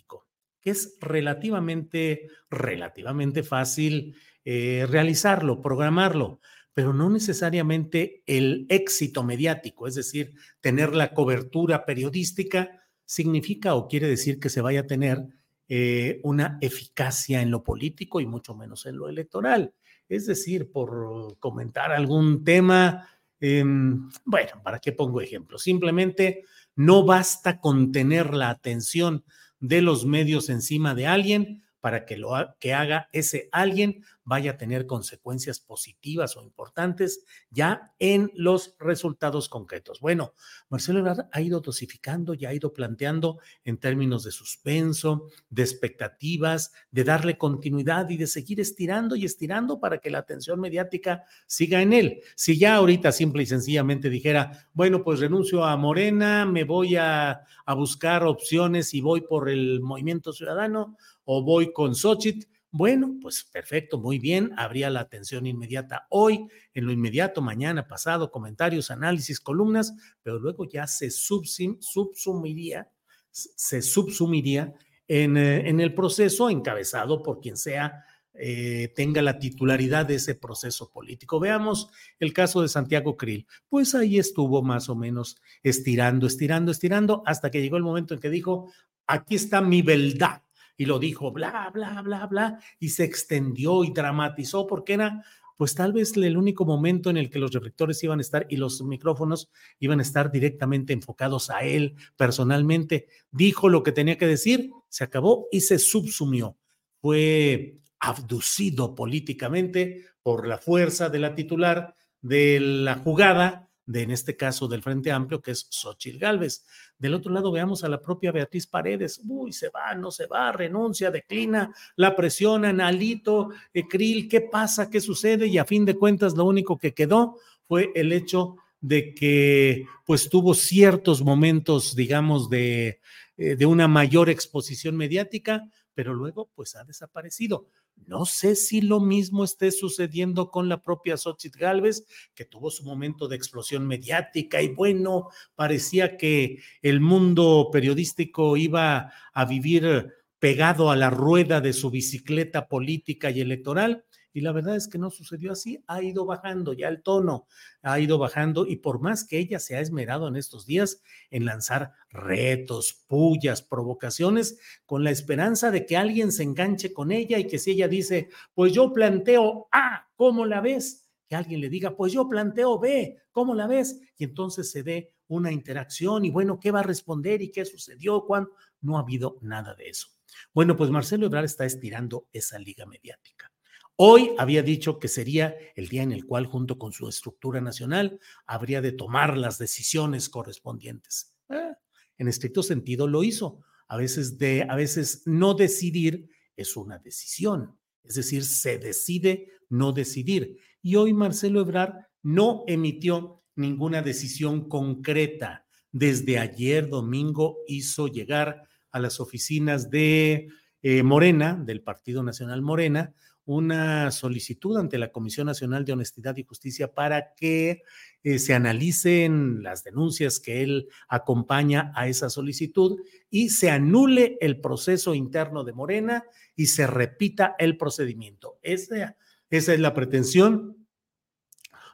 que 0.61 0.71
es 0.71 0.97
relativamente, 1.01 2.29
relativamente 2.51 3.43
fácil 3.43 4.17
eh, 4.45 4.87
realizarlo, 4.89 5.61
programarlo, 5.61 6.41
pero 6.73 6.93
no 6.93 7.11
necesariamente 7.11 8.23
el 8.27 8.67
éxito 8.69 9.25
mediático, 9.25 9.87
es 9.87 9.97
decir, 9.97 10.33
tener 10.61 10.95
la 10.95 11.13
cobertura 11.13 11.85
periodística, 11.85 12.83
significa 13.05 13.75
o 13.75 13.89
quiere 13.89 14.07
decir 14.07 14.39
que 14.39 14.49
se 14.49 14.61
vaya 14.61 14.81
a 14.81 14.87
tener 14.87 15.25
eh, 15.69 16.21
una 16.23 16.57
eficacia 16.61 17.43
en 17.43 17.51
lo 17.51 17.63
político 17.63 18.21
y 18.21 18.27
mucho 18.27 18.55
menos 18.55 18.87
en 18.87 18.97
lo 18.97 19.09
electoral. 19.09 19.75
Es 20.09 20.27
decir, 20.27 20.73
por 20.73 21.37
comentar 21.39 21.93
algún 21.93 22.43
tema, 22.43 23.07
em, 23.41 24.09
bueno, 24.25 24.63
¿para 24.63 24.79
qué 24.79 24.93
pongo 24.93 25.21
ejemplo? 25.21 25.59
Simplemente 25.59 26.45
no 26.75 27.05
basta 27.05 27.61
con 27.61 27.93
tener 27.93 28.35
la 28.35 28.51
atención 28.51 29.25
de 29.61 29.83
los 29.83 30.05
medios 30.05 30.49
encima 30.49 30.95
de 30.95 31.07
alguien 31.07 31.63
para 31.81 32.05
que 32.05 32.17
lo 32.17 32.31
que 32.59 32.75
haga 32.75 33.09
ese 33.13 33.49
alguien 33.53 34.05
vaya 34.29 34.53
a 34.53 34.57
tener 34.59 34.87
consecuencias 34.87 35.59
positivas 35.59 36.37
o 36.37 36.43
importantes 36.43 37.25
ya 37.51 37.95
en 37.99 38.31
los 38.35 38.75
resultados 38.79 39.49
concretos. 39.49 40.01
Bueno, 40.01 40.35
Marcelo 40.69 40.99
Ebrard 40.99 41.29
ha 41.33 41.41
ido 41.41 41.61
dosificando 41.61 42.35
y 42.35 42.45
ha 42.45 42.53
ido 42.53 42.75
planteando 42.75 43.39
en 43.65 43.79
términos 43.79 44.25
de 44.25 44.31
suspenso, 44.31 45.29
de 45.49 45.63
expectativas, 45.63 46.73
de 46.91 47.05
darle 47.05 47.39
continuidad 47.39 48.11
y 48.11 48.19
de 48.19 48.27
seguir 48.27 48.61
estirando 48.61 49.17
y 49.17 49.25
estirando 49.25 49.81
para 49.81 49.97
que 49.97 50.11
la 50.11 50.19
atención 50.19 50.61
mediática 50.61 51.25
siga 51.47 51.81
en 51.81 51.95
él. 51.95 52.21
Si 52.37 52.59
ya 52.59 52.75
ahorita 52.75 53.13
simple 53.13 53.45
y 53.45 53.47
sencillamente 53.47 54.11
dijera, 54.11 54.69
bueno, 54.75 55.03
pues 55.03 55.21
renuncio 55.21 55.65
a 55.65 55.75
Morena, 55.79 56.45
me 56.45 56.65
voy 56.65 56.97
a, 56.97 57.45
a 57.65 57.75
buscar 57.75 58.25
opciones 58.25 58.93
y 58.93 59.01
voy 59.01 59.23
por 59.23 59.49
el 59.49 59.81
movimiento 59.81 60.35
ciudadano 60.35 60.99
o 61.31 61.43
voy 61.43 61.75
con 61.75 61.95
Xochitl, 61.95 62.49
bueno, 62.71 63.19
pues 63.21 63.45
perfecto, 63.45 63.99
muy 63.99 64.19
bien, 64.19 64.51
habría 64.57 64.89
la 64.89 65.01
atención 65.01 65.47
inmediata 65.47 66.07
hoy, 66.09 66.47
en 66.73 66.87
lo 66.87 66.93
inmediato, 66.93 67.43
mañana, 67.43 67.87
pasado, 67.87 68.31
comentarios, 68.31 68.91
análisis, 68.91 69.39
columnas, 69.39 69.93
pero 70.23 70.39
luego 70.39 70.67
ya 70.67 70.87
se 70.87 71.11
subsumiría, 71.11 72.89
se 73.31 73.83
subsumiría 73.83 74.73
en, 75.07 75.37
eh, 75.37 75.69
en, 75.69 75.81
el 75.81 75.93
proceso 75.93 76.49
encabezado 76.49 77.23
por 77.23 77.41
quien 77.41 77.59
sea 77.59 78.05
eh, 78.33 78.91
tenga 78.97 79.21
la 79.21 79.39
titularidad 79.39 80.07
de 80.07 80.15
ese 80.15 80.35
proceso 80.35 80.91
político. 80.91 81.41
Veamos 81.41 81.91
el 82.19 82.33
caso 82.33 82.63
de 82.63 82.69
Santiago 82.69 83.19
Krill. 83.19 83.47
Pues 83.69 83.95
ahí 83.95 84.19
estuvo 84.19 84.63
más 84.63 84.89
o 84.89 84.97
menos 84.97 85.37
estirando, 85.63 86.27
estirando, 86.27 86.73
estirando, 86.73 87.23
hasta 87.27 87.51
que 87.51 87.61
llegó 87.61 87.77
el 87.77 87.83
momento 87.83 88.15
en 88.15 88.21
que 88.21 88.31
dijo, 88.31 88.73
aquí 89.07 89.35
está 89.35 89.61
mi 89.61 89.83
verdad 89.83 90.43
y 90.79 90.87
lo 90.87 90.99
dijo, 90.99 91.33
bla, 91.33 91.71
bla, 91.75 92.01
bla, 92.01 92.27
bla, 92.27 92.61
y 92.79 92.89
se 92.89 93.05
extendió 93.05 93.85
y 93.85 93.91
dramatizó 93.91 94.67
porque 94.67 94.95
era 94.95 95.23
pues 95.59 95.75
tal 95.75 95.93
vez 95.93 96.17
el 96.17 96.37
único 96.37 96.65
momento 96.65 97.11
en 97.11 97.17
el 97.17 97.31
que 97.31 97.41
los 97.41 97.51
reflectores 97.51 98.03
iban 98.05 98.21
a 98.21 98.23
estar 98.23 98.47
y 98.49 98.57
los 98.57 98.81
micrófonos 98.81 99.51
iban 99.81 99.99
a 99.99 100.03
estar 100.03 100.31
directamente 100.31 100.93
enfocados 100.93 101.51
a 101.51 101.65
él 101.65 101.97
personalmente. 102.17 103.09
Dijo 103.33 103.69
lo 103.69 103.83
que 103.83 103.91
tenía 103.91 104.17
que 104.17 104.29
decir, 104.29 104.71
se 104.89 105.03
acabó 105.03 105.49
y 105.51 105.63
se 105.63 105.81
subsumió. 105.81 106.57
Fue 107.01 107.77
abducido 107.99 108.95
políticamente 108.95 110.05
por 110.23 110.47
la 110.47 110.59
fuerza 110.59 111.09
de 111.09 111.19
la 111.19 111.35
titular 111.35 111.97
de 112.21 112.61
la 112.61 112.95
jugada 112.95 113.68
de, 113.89 114.03
en 114.03 114.11
este 114.11 114.37
caso, 114.37 114.69
del 114.69 114.83
Frente 114.83 115.11
Amplio, 115.11 115.41
que 115.41 115.53
es 115.53 115.67
Xochitl 115.71 116.19
Gálvez. 116.19 116.67
Del 116.99 117.15
otro 117.15 117.33
lado, 117.33 117.51
veamos 117.51 117.85
a 117.85 117.89
la 117.89 118.03
propia 118.03 118.31
Beatriz 118.31 118.67
Paredes. 118.67 119.23
Uy, 119.27 119.51
se 119.51 119.71
va, 119.71 119.95
no 119.95 120.11
se 120.11 120.27
va, 120.27 120.53
renuncia, 120.53 121.11
declina, 121.11 121.75
la 121.97 122.15
presionan, 122.15 122.83
Alito, 122.83 123.49
Krill, 123.89 124.29
¿qué 124.29 124.43
pasa? 124.43 124.91
¿Qué 124.91 125.01
sucede? 125.01 125.47
Y 125.47 125.57
a 125.57 125.65
fin 125.65 125.87
de 125.87 125.95
cuentas, 125.95 126.37
lo 126.37 126.45
único 126.45 126.77
que 126.77 126.93
quedó 126.93 127.39
fue 127.67 127.91
el 127.95 128.13
hecho 128.13 128.57
de 128.83 129.15
que 129.15 129.87
pues 130.05 130.29
tuvo 130.29 130.53
ciertos 130.53 131.23
momentos, 131.23 131.97
digamos, 131.97 132.51
de, 132.51 133.01
eh, 133.39 133.57
de 133.57 133.67
una 133.67 133.89
mayor 133.89 134.29
exposición 134.29 134.99
mediática, 134.99 135.67
pero 135.95 136.13
luego 136.13 136.51
pues 136.55 136.77
ha 136.77 136.85
desaparecido. 136.85 137.69
No 138.07 138.25
sé 138.25 138.55
si 138.55 138.81
lo 138.81 139.01
mismo 139.01 139.45
esté 139.45 139.71
sucediendo 139.71 140.51
con 140.51 140.69
la 140.69 140.83
propia 140.83 141.17
Xochitl 141.17 141.59
Galvez, 141.59 142.05
que 142.35 142.45
tuvo 142.45 142.71
su 142.71 142.85
momento 142.85 143.29
de 143.29 143.37
explosión 143.37 143.87
mediática 143.87 144.63
y 144.63 144.69
bueno, 144.69 145.29
parecía 145.55 146.17
que 146.17 146.59
el 146.83 147.01
mundo 147.01 147.69
periodístico 147.73 148.57
iba 148.57 149.13
a 149.33 149.45
vivir 149.45 150.15
pegado 150.39 150.91
a 150.91 150.97
la 150.97 151.11
rueda 151.11 151.61
de 151.61 151.73
su 151.73 151.91
bicicleta 151.91 152.69
política 152.69 153.31
y 153.31 153.41
electoral 153.41 154.05
y 154.33 154.41
la 154.41 154.53
verdad 154.53 154.77
es 154.77 154.89
que 154.89 154.99
no 154.99 155.11
sucedió 155.11 155.53
así, 155.53 155.83
ha 155.87 156.03
ido 156.03 156.25
bajando 156.27 156.73
ya 156.73 156.89
el 156.89 157.03
tono, 157.03 157.47
ha 157.83 157.99
ido 158.01 158.19
bajando 158.19 158.67
y 158.67 158.77
por 158.77 159.01
más 159.01 159.25
que 159.25 159.39
ella 159.39 159.59
se 159.59 159.77
ha 159.77 159.81
esmerado 159.81 160.29
en 160.29 160.37
estos 160.37 160.67
días 160.67 161.03
en 161.31 161.45
lanzar 161.45 161.93
retos, 162.11 163.05
pullas, 163.07 163.63
provocaciones, 163.63 164.59
con 164.87 165.05
la 165.05 165.11
esperanza 165.11 165.71
de 165.71 165.87
que 165.87 165.97
alguien 165.97 166.33
se 166.33 166.43
enganche 166.43 166.93
con 166.93 167.13
ella 167.13 167.39
y 167.39 167.47
que 167.47 167.59
si 167.59 167.73
ella 167.73 167.89
dice, 167.89 168.29
pues 168.55 168.73
yo 168.73 168.93
planteo, 168.93 169.69
ah, 169.73 170.09
¿cómo 170.17 170.47
la 170.47 170.61
ves? 170.61 171.09
que 171.29 171.37
alguien 171.37 171.61
le 171.61 171.69
diga, 171.69 171.95
pues 171.95 172.13
yo 172.13 172.29
planteo 172.29 172.79
B, 172.79 173.19
¿cómo 173.31 173.55
la 173.55 173.67
ves? 173.67 174.01
Y 174.17 174.25
entonces 174.25 174.71
se 174.71 174.83
dé 174.83 175.13
una 175.29 175.53
interacción 175.53 176.25
y 176.25 176.31
bueno, 176.31 176.59
¿qué 176.59 176.71
va 176.71 176.81
a 176.81 176.85
responder 176.85 177.43
y 177.43 177.51
qué 177.51 177.65
sucedió? 177.65 178.25
¿Cuándo? 178.25 178.53
No 178.81 178.97
ha 178.97 179.03
habido 179.03 179.37
nada 179.43 179.75
de 179.75 179.91
eso. 179.91 180.09
Bueno, 180.55 180.77
pues 180.77 180.91
Marcelo 180.91 181.27
Ebrard 181.27 181.45
está 181.45 181.67
estirando 181.67 182.29
esa 182.33 182.59
liga 182.59 182.87
mediática. 182.87 183.53
Hoy 184.01 184.31
había 184.39 184.63
dicho 184.63 185.01
que 185.01 185.09
sería 185.09 185.57
el 185.75 185.89
día 185.89 186.05
en 186.05 186.13
el 186.13 186.25
cual, 186.25 186.47
junto 186.47 186.79
con 186.79 186.93
su 186.93 187.09
estructura 187.09 187.61
nacional, 187.61 188.21
habría 188.47 188.81
de 188.81 188.93
tomar 188.93 189.37
las 189.37 189.59
decisiones 189.59 190.29
correspondientes. 190.29 191.35
Eh, 191.49 191.73
en 192.17 192.29
estricto 192.29 192.63
sentido 192.63 193.09
lo 193.09 193.25
hizo. 193.25 193.59
A 193.89 193.97
veces, 193.97 194.39
de, 194.39 194.65
a 194.69 194.77
veces 194.77 195.25
no 195.27 195.55
decidir 195.55 196.31
es 196.57 196.77
una 196.77 196.99
decisión. 196.99 197.77
Es 198.05 198.15
decir, 198.15 198.45
se 198.45 198.79
decide 198.79 199.49
no 199.69 199.91
decidir. 199.91 200.59
Y 200.81 200.95
hoy 200.95 201.13
Marcelo 201.13 201.61
Ebrard 201.61 202.07
no 202.23 202.63
emitió 202.69 203.43
ninguna 203.57 204.01
decisión 204.01 204.69
concreta. 204.69 205.67
Desde 205.91 206.39
ayer 206.39 206.89
domingo 206.89 207.59
hizo 207.67 208.07
llegar 208.07 208.63
a 208.93 209.01
las 209.01 209.19
oficinas 209.19 209.91
de 209.91 210.51
eh, 210.83 211.03
Morena, 211.03 211.61
del 211.61 211.83
Partido 211.83 212.23
Nacional 212.23 212.63
Morena, 212.63 213.13
una 213.49 214.11
solicitud 214.11 214.77
ante 214.77 214.99
la 214.99 215.11
Comisión 215.11 215.47
Nacional 215.47 215.87
de 215.87 215.95
Honestidad 215.95 216.37
y 216.37 216.43
Justicia 216.43 216.93
para 216.93 217.33
que 217.35 217.83
eh, 218.23 218.39
se 218.39 218.53
analicen 218.53 219.63
las 219.63 219.85
denuncias 219.85 220.39
que 220.39 220.63
él 220.63 220.89
acompaña 221.09 221.91
a 221.95 222.09
esa 222.09 222.29
solicitud 222.29 223.01
y 223.31 223.49
se 223.49 223.71
anule 223.71 224.37
el 224.43 224.61
proceso 224.61 225.15
interno 225.15 225.65
de 225.65 225.73
Morena 225.73 226.25
y 226.55 226.67
se 226.67 226.87
repita 226.87 227.57
el 227.59 227.79
procedimiento. 227.79 228.59
Esa, 228.61 229.17
es 229.49 229.81
la 229.81 229.95
pretensión, 229.95 230.87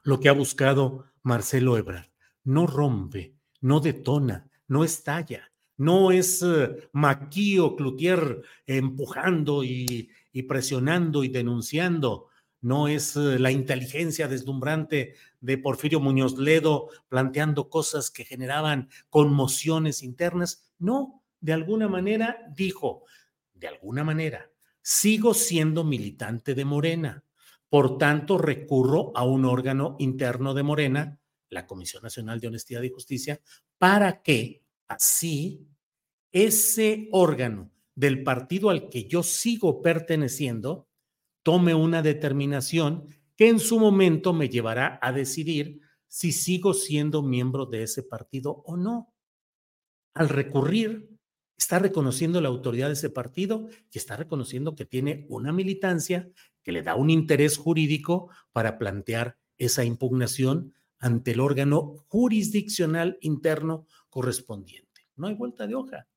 lo 0.03 0.19
que 0.19 0.29
ha 0.29 0.33
buscado 0.33 1.05
Marcelo 1.23 1.79
Ebrard. 1.79 2.09
No 2.43 2.67
rompe, 2.67 3.37
no 3.61 3.79
detona, 3.79 4.51
no 4.67 4.83
estalla, 4.83 5.53
no 5.77 6.11
es 6.11 6.43
uh, 6.43 6.75
Maquío 6.93 7.77
Cloutier 7.77 8.43
empujando 8.67 9.63
y 9.63 10.11
y 10.35 10.43
presionando 10.43 11.25
y 11.25 11.29
denunciando. 11.29 12.27
No 12.61 12.89
es 12.89 13.17
eh, 13.17 13.39
la 13.39 13.53
inteligencia 13.53 14.27
deslumbrante 14.27 15.15
de 15.41 15.57
Porfirio 15.59 16.01
Muñoz 16.01 16.37
Ledo 16.37 16.89
planteando 17.09 17.71
cosas 17.71 18.11
que 18.11 18.25
generaban 18.25 18.91
conmociones 19.09 20.03
internas. 20.03 20.75
No, 20.79 21.23
de 21.41 21.53
alguna 21.53 21.89
manera 21.89 22.39
dijo, 22.55 23.05
de 23.55 23.69
alguna 23.69 24.03
manera, 24.03 24.51
sigo 24.83 25.35
siendo 25.35 25.85
militante 25.85 26.55
de 26.55 26.65
Morena. 26.65 27.25
Por 27.69 27.97
tanto, 27.97 28.37
recurro 28.37 29.17
a 29.17 29.25
un 29.25 29.45
órgano 29.45 29.95
interno 30.01 30.53
de 30.53 30.63
Morena, 30.65 31.21
la 31.49 31.67
Comisión 31.67 32.03
Nacional 32.03 32.41
de 32.41 32.49
Honestidad 32.49 32.83
y 32.83 32.91
Justicia, 32.91 33.41
para 33.79 34.21
que 34.23 34.65
así 34.89 35.69
ese 36.33 37.09
órgano 37.13 37.71
del 37.95 38.23
partido 38.23 38.71
al 38.71 38.89
que 38.89 39.07
yo 39.07 39.23
sigo 39.23 39.83
perteneciendo 39.83 40.89
tome 41.43 41.75
una 41.75 42.03
determinación 42.03 43.09
que 43.37 43.49
en 43.49 43.59
su 43.59 43.79
momento 43.79 44.33
me 44.33 44.49
llevará 44.49 44.99
a 45.03 45.13
decidir 45.13 45.81
si 46.09 46.33
sigo 46.33 46.75
siendo 46.75 47.23
miembro 47.23 47.67
de 47.67 47.83
ese 47.83 48.03
partido 48.03 48.63
o 48.65 48.77
no. 48.77 49.13
Al 50.15 50.29
recurrir, 50.29 51.11
está 51.57 51.79
reconociendo 51.79 52.41
la 52.41 52.49
autoridad 52.49 52.89
de 52.89 52.95
ese 52.95 53.11
partido 53.11 53.69
y 53.91 53.99
está 53.99 54.17
reconociendo 54.17 54.75
que 54.75 54.85
tiene 54.85 55.27
una 55.29 55.53
militancia 55.53 56.31
que 56.63 56.73
le 56.73 56.83
da 56.83 56.95
un 56.95 57.11
interés 57.11 57.59
jurídico 57.59 58.31
para 58.53 58.79
plantear 58.79 59.39
esa 59.59 59.85
impugnación 59.85 60.73
ante 60.99 61.33
el 61.33 61.41
órgano 61.41 61.97
jurisdiccional 62.09 63.19
interno 63.21 63.87
correspondiente. 64.09 65.03
No 65.17 65.27
hay 65.27 65.35
vuelta 65.35 65.67
de 65.67 65.75
hoja. 65.75 66.09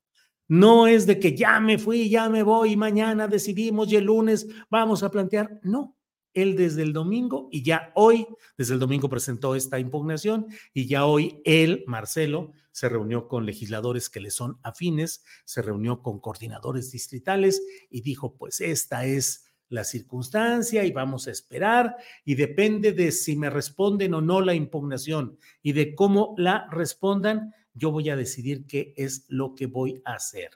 No 0.48 0.86
es 0.86 1.06
de 1.06 1.20
que 1.20 1.36
ya 1.36 1.60
me 1.60 1.78
fui, 1.78 2.08
ya 2.08 2.28
me 2.28 2.42
voy, 2.42 2.74
mañana 2.76 3.28
decidimos 3.28 3.92
y 3.92 3.96
el 3.96 4.04
lunes 4.04 4.46
vamos 4.70 5.02
a 5.02 5.10
plantear. 5.10 5.60
No, 5.62 5.98
él 6.32 6.56
desde 6.56 6.82
el 6.82 6.92
domingo 6.92 7.48
y 7.50 7.62
ya 7.62 7.92
hoy, 7.94 8.26
desde 8.56 8.74
el 8.74 8.80
domingo 8.80 9.08
presentó 9.08 9.54
esta 9.54 9.78
impugnación 9.78 10.46
y 10.72 10.86
ya 10.86 11.04
hoy 11.04 11.40
él, 11.44 11.84
Marcelo, 11.86 12.52
se 12.72 12.88
reunió 12.88 13.28
con 13.28 13.44
legisladores 13.44 14.08
que 14.08 14.20
le 14.20 14.30
son 14.30 14.58
afines, 14.62 15.24
se 15.44 15.62
reunió 15.62 16.02
con 16.02 16.20
coordinadores 16.20 16.90
distritales 16.92 17.62
y 17.90 18.02
dijo, 18.02 18.36
pues 18.36 18.60
esta 18.60 19.04
es 19.04 19.44
la 19.68 19.84
circunstancia 19.84 20.84
y 20.84 20.92
vamos 20.92 21.26
a 21.26 21.30
esperar 21.30 21.96
y 22.24 22.36
depende 22.36 22.92
de 22.92 23.12
si 23.12 23.36
me 23.36 23.50
responden 23.50 24.14
o 24.14 24.20
no 24.20 24.40
la 24.40 24.54
impugnación 24.54 25.38
y 25.62 25.72
de 25.72 25.94
cómo 25.94 26.34
la 26.38 26.68
respondan, 26.70 27.52
yo 27.78 27.90
voy 27.90 28.10
a 28.10 28.16
decidir 28.16 28.66
qué 28.66 28.92
es 28.96 29.24
lo 29.28 29.54
que 29.54 29.66
voy 29.66 30.02
a 30.04 30.14
hacer. 30.14 30.50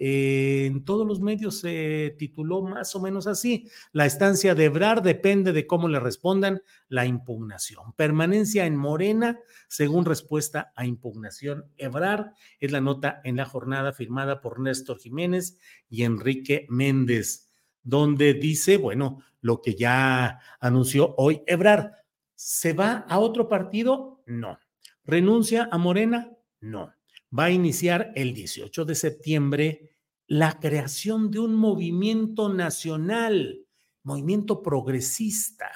en 0.00 0.84
todos 0.84 1.04
los 1.04 1.20
medios 1.20 1.58
se 1.58 2.14
tituló 2.18 2.62
más 2.62 2.94
o 2.94 3.00
menos 3.00 3.26
así. 3.26 3.68
La 3.90 4.06
estancia 4.06 4.54
de 4.54 4.66
Ebrar 4.66 5.02
depende 5.02 5.52
de 5.52 5.66
cómo 5.66 5.88
le 5.88 5.98
respondan 5.98 6.62
la 6.88 7.04
impugnación. 7.04 7.92
Permanencia 7.94 8.64
en 8.66 8.76
Morena, 8.76 9.40
según 9.66 10.04
respuesta 10.04 10.72
a 10.76 10.86
impugnación. 10.86 11.64
Ebrar 11.76 12.32
es 12.60 12.70
la 12.70 12.80
nota 12.80 13.20
en 13.24 13.34
la 13.34 13.44
jornada 13.44 13.92
firmada 13.92 14.40
por 14.40 14.60
Néstor 14.60 15.00
Jiménez 15.00 15.58
y 15.90 16.04
Enrique 16.04 16.66
Méndez, 16.68 17.50
donde 17.82 18.34
dice, 18.34 18.76
bueno, 18.76 19.24
lo 19.40 19.60
que 19.60 19.74
ya 19.74 20.38
anunció 20.60 21.14
hoy 21.16 21.42
Ebrar. 21.46 22.04
¿Se 22.36 22.72
va 22.72 23.04
a 23.08 23.18
otro 23.18 23.48
partido? 23.48 24.22
No. 24.26 24.60
¿Renuncia 25.04 25.68
a 25.72 25.78
Morena? 25.78 26.37
No. 26.60 26.92
Va 27.36 27.44
a 27.44 27.50
iniciar 27.50 28.12
el 28.14 28.34
18 28.34 28.84
de 28.84 28.94
septiembre 28.94 29.98
la 30.26 30.58
creación 30.60 31.30
de 31.30 31.40
un 31.40 31.54
movimiento 31.54 32.52
nacional, 32.52 33.66
movimiento 34.02 34.62
progresista. 34.62 35.70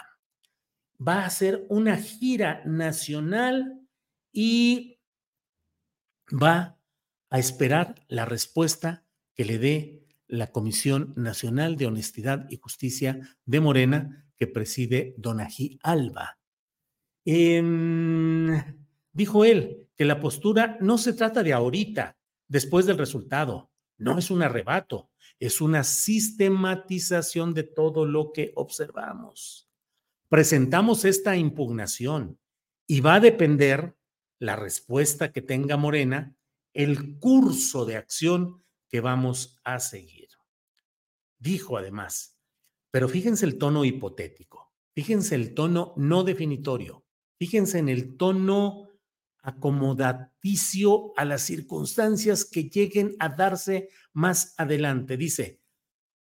Va 1.07 1.23
a 1.23 1.27
hacer 1.27 1.67
una 1.69 1.97
gira 1.97 2.63
nacional 2.67 3.81
y 4.31 4.99
va 6.31 6.79
a 7.31 7.39
esperar 7.39 7.95
la 8.09 8.25
respuesta 8.25 9.07
que 9.35 9.45
le 9.45 9.59
dé 9.59 10.07
la 10.29 10.51
Comisión 10.51 11.13
Nacional 11.17 11.77
de 11.77 11.87
Honestidad 11.87 12.47
y 12.49 12.57
Justicia 12.57 13.21
de 13.45 13.61
Morena, 13.61 14.27
que 14.39 14.47
preside 14.47 15.15
Donají 15.19 15.79
Alba. 15.83 16.39
Em, 17.25 18.75
dijo 19.13 19.45
él, 19.45 19.82
que 19.97 20.05
la 20.05 20.21
postura 20.21 20.79
no 20.81 20.99
se 20.99 21.13
trata 21.13 21.43
de 21.43 21.53
ahorita, 21.53 22.17
después 22.49 22.87
del 22.87 22.99
resultado, 22.99 23.71
no 23.99 24.19
es 24.19 24.31
un 24.31 24.43
arrebato, 24.43 25.11
es 25.39 25.61
una 25.61 25.85
sistematización 25.85 27.55
de 27.55 27.65
todo 27.65 28.07
lo 28.07 28.33
que 28.33 28.53
observamos. 28.55 29.69
Presentamos 30.29 31.05
esta 31.05 31.37
impugnación 31.37 32.39
y 32.87 33.01
va 33.01 33.15
a 33.15 33.21
depender 33.21 33.97
la 34.39 34.57
respuesta 34.57 35.31
que 35.33 35.43
tenga 35.43 35.77
Morena, 35.77 36.37
el 36.73 37.19
curso 37.19 37.85
de 37.85 37.97
acción 37.97 38.65
que 38.89 39.01
vamos 39.01 39.61
a 39.63 39.79
seguir. 39.79 40.29
Dijo 41.39 41.77
además, 41.77 42.39
pero 42.91 43.09
fíjense 43.09 43.47
el 43.47 43.59
tono 43.59 43.85
hipotético, 43.85 44.73
fíjense 44.95 45.35
el 45.35 45.55
tono 45.55 45.93
no 45.97 46.25
definitorio, 46.25 47.05
fíjense 47.39 47.79
en 47.79 47.89
el 47.89 48.17
tono 48.17 48.92
acomodaticio 49.43 51.13
a 51.17 51.25
las 51.25 51.43
circunstancias 51.43 52.45
que 52.45 52.65
lleguen 52.65 53.15
a 53.19 53.29
darse 53.29 53.91
más 54.13 54.55
adelante. 54.57 55.17
Dice 55.17 55.61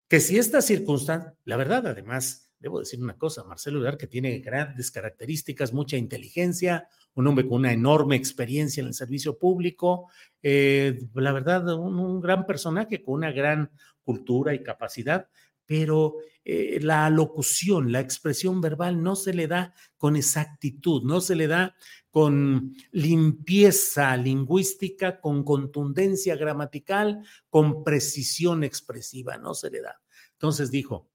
que 0.08 0.20
si 0.20 0.38
esta 0.38 0.62
circunstancia, 0.62 1.36
la 1.44 1.56
verdad, 1.56 1.86
además, 1.86 2.50
debo 2.58 2.80
decir 2.80 3.02
una 3.02 3.16
cosa, 3.16 3.44
Marcelo 3.44 3.78
Ebrard, 3.78 3.96
que 3.96 4.06
tiene 4.06 4.38
grandes 4.40 4.90
características, 4.90 5.72
mucha 5.72 5.96
inteligencia, 5.96 6.88
un 7.14 7.26
hombre 7.26 7.46
con 7.46 7.60
una 7.60 7.72
enorme 7.72 8.16
experiencia 8.16 8.80
en 8.80 8.88
el 8.88 8.94
servicio 8.94 9.38
público, 9.38 10.08
eh, 10.42 11.08
la 11.14 11.32
verdad, 11.32 11.74
un 11.78 12.20
gran 12.20 12.46
personaje 12.46 13.02
con 13.02 13.14
una 13.14 13.32
gran 13.32 13.70
cultura 14.02 14.54
y 14.54 14.62
capacidad, 14.62 15.28
pero 15.70 16.16
eh, 16.44 16.80
la 16.82 17.08
locución, 17.10 17.92
la 17.92 18.00
expresión 18.00 18.60
verbal 18.60 19.02
no 19.02 19.14
se 19.14 19.32
le 19.32 19.46
da 19.46 19.72
con 19.96 20.16
exactitud, 20.16 21.04
no 21.04 21.20
se 21.20 21.36
le 21.36 21.46
da 21.46 21.76
con 22.10 22.74
limpieza 22.90 24.16
lingüística, 24.16 25.20
con 25.20 25.44
contundencia 25.44 26.36
gramatical, 26.36 27.24
con 27.48 27.84
precisión 27.84 28.64
expresiva, 28.64 29.38
no 29.38 29.54
se 29.54 29.70
le 29.70 29.80
da. 29.80 30.00
Entonces 30.32 30.70
dijo 30.70 31.08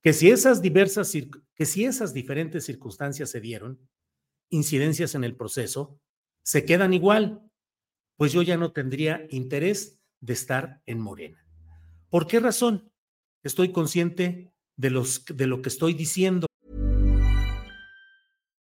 que 0.00 0.12
si 0.12 0.30
esas 0.30 0.62
diversas, 0.62 1.12
que 1.54 1.66
si 1.66 1.84
esas 1.84 2.14
diferentes 2.14 2.64
circunstancias 2.64 3.30
se 3.30 3.40
dieron, 3.40 3.80
incidencias 4.50 5.14
en 5.14 5.24
el 5.24 5.36
proceso, 5.36 6.00
se 6.42 6.64
quedan 6.64 6.94
igual, 6.94 7.42
pues 8.16 8.32
yo 8.32 8.42
ya 8.42 8.56
no 8.56 8.72
tendría 8.72 9.26
interés 9.30 10.00
de 10.20 10.32
estar 10.32 10.82
en 10.86 11.00
Morena. 11.00 11.44
¿Por 12.10 12.26
qué 12.26 12.40
razón? 12.40 12.90
Estoy 13.42 13.70
consciente 13.70 14.52
de, 14.76 14.90
los, 14.90 15.24
de 15.26 15.46
lo 15.46 15.62
que 15.62 15.68
estoy 15.68 15.94
diciendo. 15.94 16.47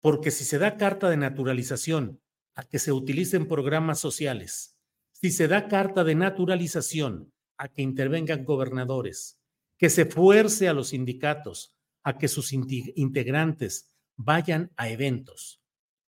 Porque 0.00 0.30
si 0.30 0.44
se 0.44 0.58
da 0.58 0.76
carta 0.76 1.10
de 1.10 1.16
naturalización 1.16 2.20
a 2.54 2.64
que 2.64 2.78
se 2.78 2.92
utilicen 2.92 3.46
programas 3.46 3.98
sociales, 3.98 4.76
si 5.12 5.30
se 5.30 5.48
da 5.48 5.68
carta 5.68 6.04
de 6.04 6.14
naturalización 6.14 7.32
a 7.58 7.68
que 7.68 7.82
intervengan 7.82 8.44
gobernadores, 8.44 9.38
que 9.76 9.90
se 9.90 10.06
fuerce 10.06 10.68
a 10.68 10.72
los 10.72 10.88
sindicatos 10.88 11.76
a 12.02 12.16
que 12.16 12.28
sus 12.28 12.52
integrantes 12.52 13.90
vayan 14.16 14.72
a 14.76 14.88
eventos, 14.88 15.60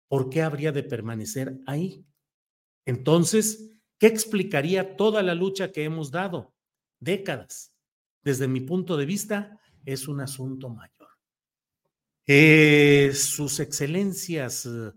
¿por 0.08 0.29
qué 0.29 0.43
habría 0.43 0.72
de 0.72 0.84
permanecer 0.84 1.58
ahí? 1.65 2.05
Entonces, 2.86 3.72
¿qué 3.98 4.08
explicaría 4.08 4.96
toda 4.96 5.24
la 5.24 5.34
lucha 5.34 5.72
que 5.72 5.84
hemos 5.84 6.12
dado? 6.12 6.53
Décadas. 7.00 7.74
Desde 8.24 8.48
mi 8.48 8.62
punto 8.62 8.98
de 8.98 9.05
vista, 9.05 9.60
es 9.86 10.08
un 10.08 10.22
asunto 10.22 10.69
mayor. 10.69 10.99
Eh, 12.31 13.12
sus 13.15 13.59
excelencias 13.59 14.67
eh, 14.67 14.91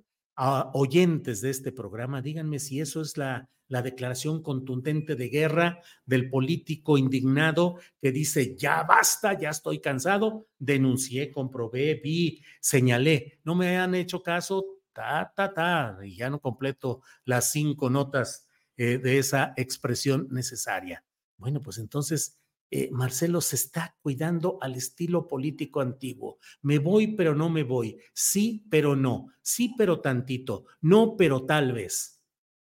oyentes 0.74 1.40
de 1.40 1.48
este 1.48 1.72
programa, 1.72 2.20
díganme 2.20 2.58
si 2.58 2.80
eso 2.80 3.00
es 3.00 3.16
la 3.16 3.48
la 3.72 3.80
declaración 3.80 4.42
contundente 4.42 5.16
de 5.16 5.30
guerra 5.30 5.80
del 6.04 6.28
político 6.28 6.98
indignado 6.98 7.78
que 8.02 8.12
dice, 8.12 8.54
ya 8.54 8.82
basta, 8.82 9.32
ya 9.38 9.48
estoy 9.48 9.80
cansado, 9.80 10.46
denuncié, 10.58 11.32
comprobé, 11.32 11.94
vi, 11.94 12.42
señalé, 12.60 13.40
no 13.44 13.54
me 13.54 13.78
han 13.78 13.94
hecho 13.94 14.22
caso, 14.22 14.62
ta, 14.92 15.32
ta, 15.34 15.54
ta, 15.54 15.96
y 16.04 16.16
ya 16.16 16.28
no 16.28 16.38
completo 16.38 17.00
las 17.24 17.50
cinco 17.50 17.88
notas 17.88 18.46
eh, 18.76 18.98
de 18.98 19.16
esa 19.16 19.54
expresión 19.56 20.28
necesaria. 20.30 21.02
Bueno, 21.38 21.62
pues 21.62 21.78
entonces... 21.78 22.41
Eh, 22.74 22.88
Marcelo 22.90 23.42
se 23.42 23.56
está 23.56 23.94
cuidando 24.00 24.56
al 24.62 24.76
estilo 24.76 25.28
político 25.28 25.82
antiguo. 25.82 26.38
Me 26.62 26.78
voy, 26.78 27.14
pero 27.14 27.34
no 27.34 27.50
me 27.50 27.64
voy. 27.64 27.98
Sí, 28.14 28.64
pero 28.70 28.96
no. 28.96 29.28
Sí, 29.42 29.74
pero 29.76 30.00
tantito. 30.00 30.64
No, 30.80 31.14
pero 31.18 31.44
tal 31.44 31.72
vez 31.72 32.22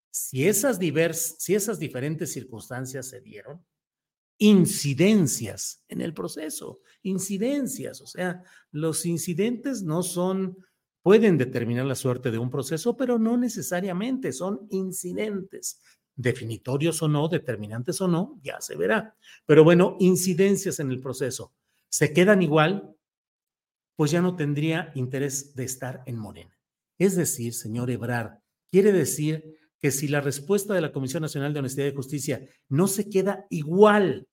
si 0.09 0.47
esas, 0.47 0.79
si 1.37 1.53
esas 1.53 1.77
diferentes 1.77 2.33
circunstancias 2.33 3.07
se 3.07 3.21
dieron, 3.21 3.63
incidencias 4.39 5.83
en 5.87 6.01
el 6.01 6.15
proceso, 6.15 6.81
incidencias, 7.03 8.01
o 8.01 8.07
sea, 8.07 8.41
los 8.71 9.05
incidentes 9.05 9.83
no 9.83 10.01
son, 10.01 10.57
pueden 11.03 11.37
determinar 11.37 11.85
la 11.85 11.93
suerte 11.93 12.31
de 12.31 12.39
un 12.39 12.49
proceso, 12.49 12.97
pero 12.97 13.19
no 13.19 13.37
necesariamente 13.37 14.31
son 14.31 14.67
incidentes, 14.71 15.79
definitorios 16.21 17.01
o 17.01 17.07
no, 17.07 17.27
determinantes 17.27 17.99
o 18.01 18.07
no, 18.07 18.39
ya 18.41 18.62
se 18.62 18.75
verá. 18.75 19.15
Pero 19.45 19.63
bueno, 19.63 19.97
incidencias 19.99 20.79
en 20.79 20.91
el 20.91 20.99
proceso, 20.99 21.53
se 21.89 22.13
quedan 22.13 22.41
igual, 22.41 22.95
pues 23.95 24.12
ya 24.12 24.21
no 24.21 24.36
tendría 24.36 24.91
interés 24.95 25.55
de 25.55 25.63
estar 25.63 26.03
en 26.05 26.17
Morena. 26.17 26.57
Es 26.97 27.15
decir, 27.15 27.53
señor 27.53 27.89
Ebrard, 27.91 28.39
quiere 28.69 28.91
decir 28.91 29.57
que 29.79 29.91
si 29.91 30.07
la 30.07 30.21
respuesta 30.21 30.73
de 30.73 30.81
la 30.81 30.91
Comisión 30.91 31.21
Nacional 31.21 31.53
de 31.53 31.60
Honestidad 31.60 31.88
y 31.88 31.95
Justicia 31.95 32.47
no 32.69 32.88
se 32.88 33.10
queda 33.10 33.45
igual, 33.49 34.27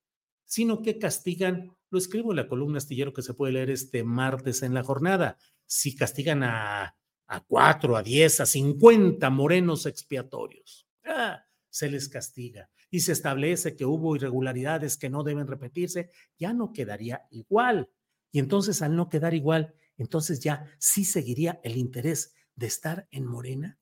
sino 0.45 0.83
que 0.83 0.99
castigan, 0.99 1.75
lo 1.91 1.99
escribo 1.99 2.33
en 2.33 2.37
la 2.37 2.49
columna 2.49 2.79
astillero 2.79 3.13
que 3.13 3.23
se 3.23 3.35
puede 3.35 3.55
leer 3.55 3.71
este 3.71 4.05
martes 4.05 4.63
en 4.63 4.75
la 4.75 4.83
jornada, 4.83 5.39
si 5.67 5.97
castigan 5.97 6.43
a, 6.43 6.97
a 7.27 7.41
cuatro, 7.47 7.97
a 7.97 8.03
diez, 8.03 8.41
a 8.41 8.47
cincuenta 8.47 9.31
morenos 9.31 9.87
expiatorios, 9.87 10.87
ah, 11.05 11.45
se 11.71 11.91
les 11.91 12.09
castiga 12.09 12.71
y 12.91 13.01
se 13.01 13.13
establece 13.13 13.77
que 13.77 13.85
hubo 13.85 14.17
irregularidades 14.17 14.97
que 14.97 15.11
no 15.11 15.23
deben 15.23 15.47
repetirse, 15.47 16.11
ya 16.39 16.53
no 16.53 16.73
quedaría 16.73 17.23
igual. 17.31 17.91
Y 18.33 18.39
entonces 18.39 18.83
al 18.83 18.97
no 18.97 19.09
quedar 19.09 19.35
igual, 19.35 19.75
entonces 19.97 20.41
ya 20.41 20.65
sí 20.79 21.05
seguiría 21.05 21.61
el 21.63 21.77
interés 21.77 22.35
de 22.55 22.67
estar 22.67 23.07
en 23.11 23.27
Morena 23.27 23.79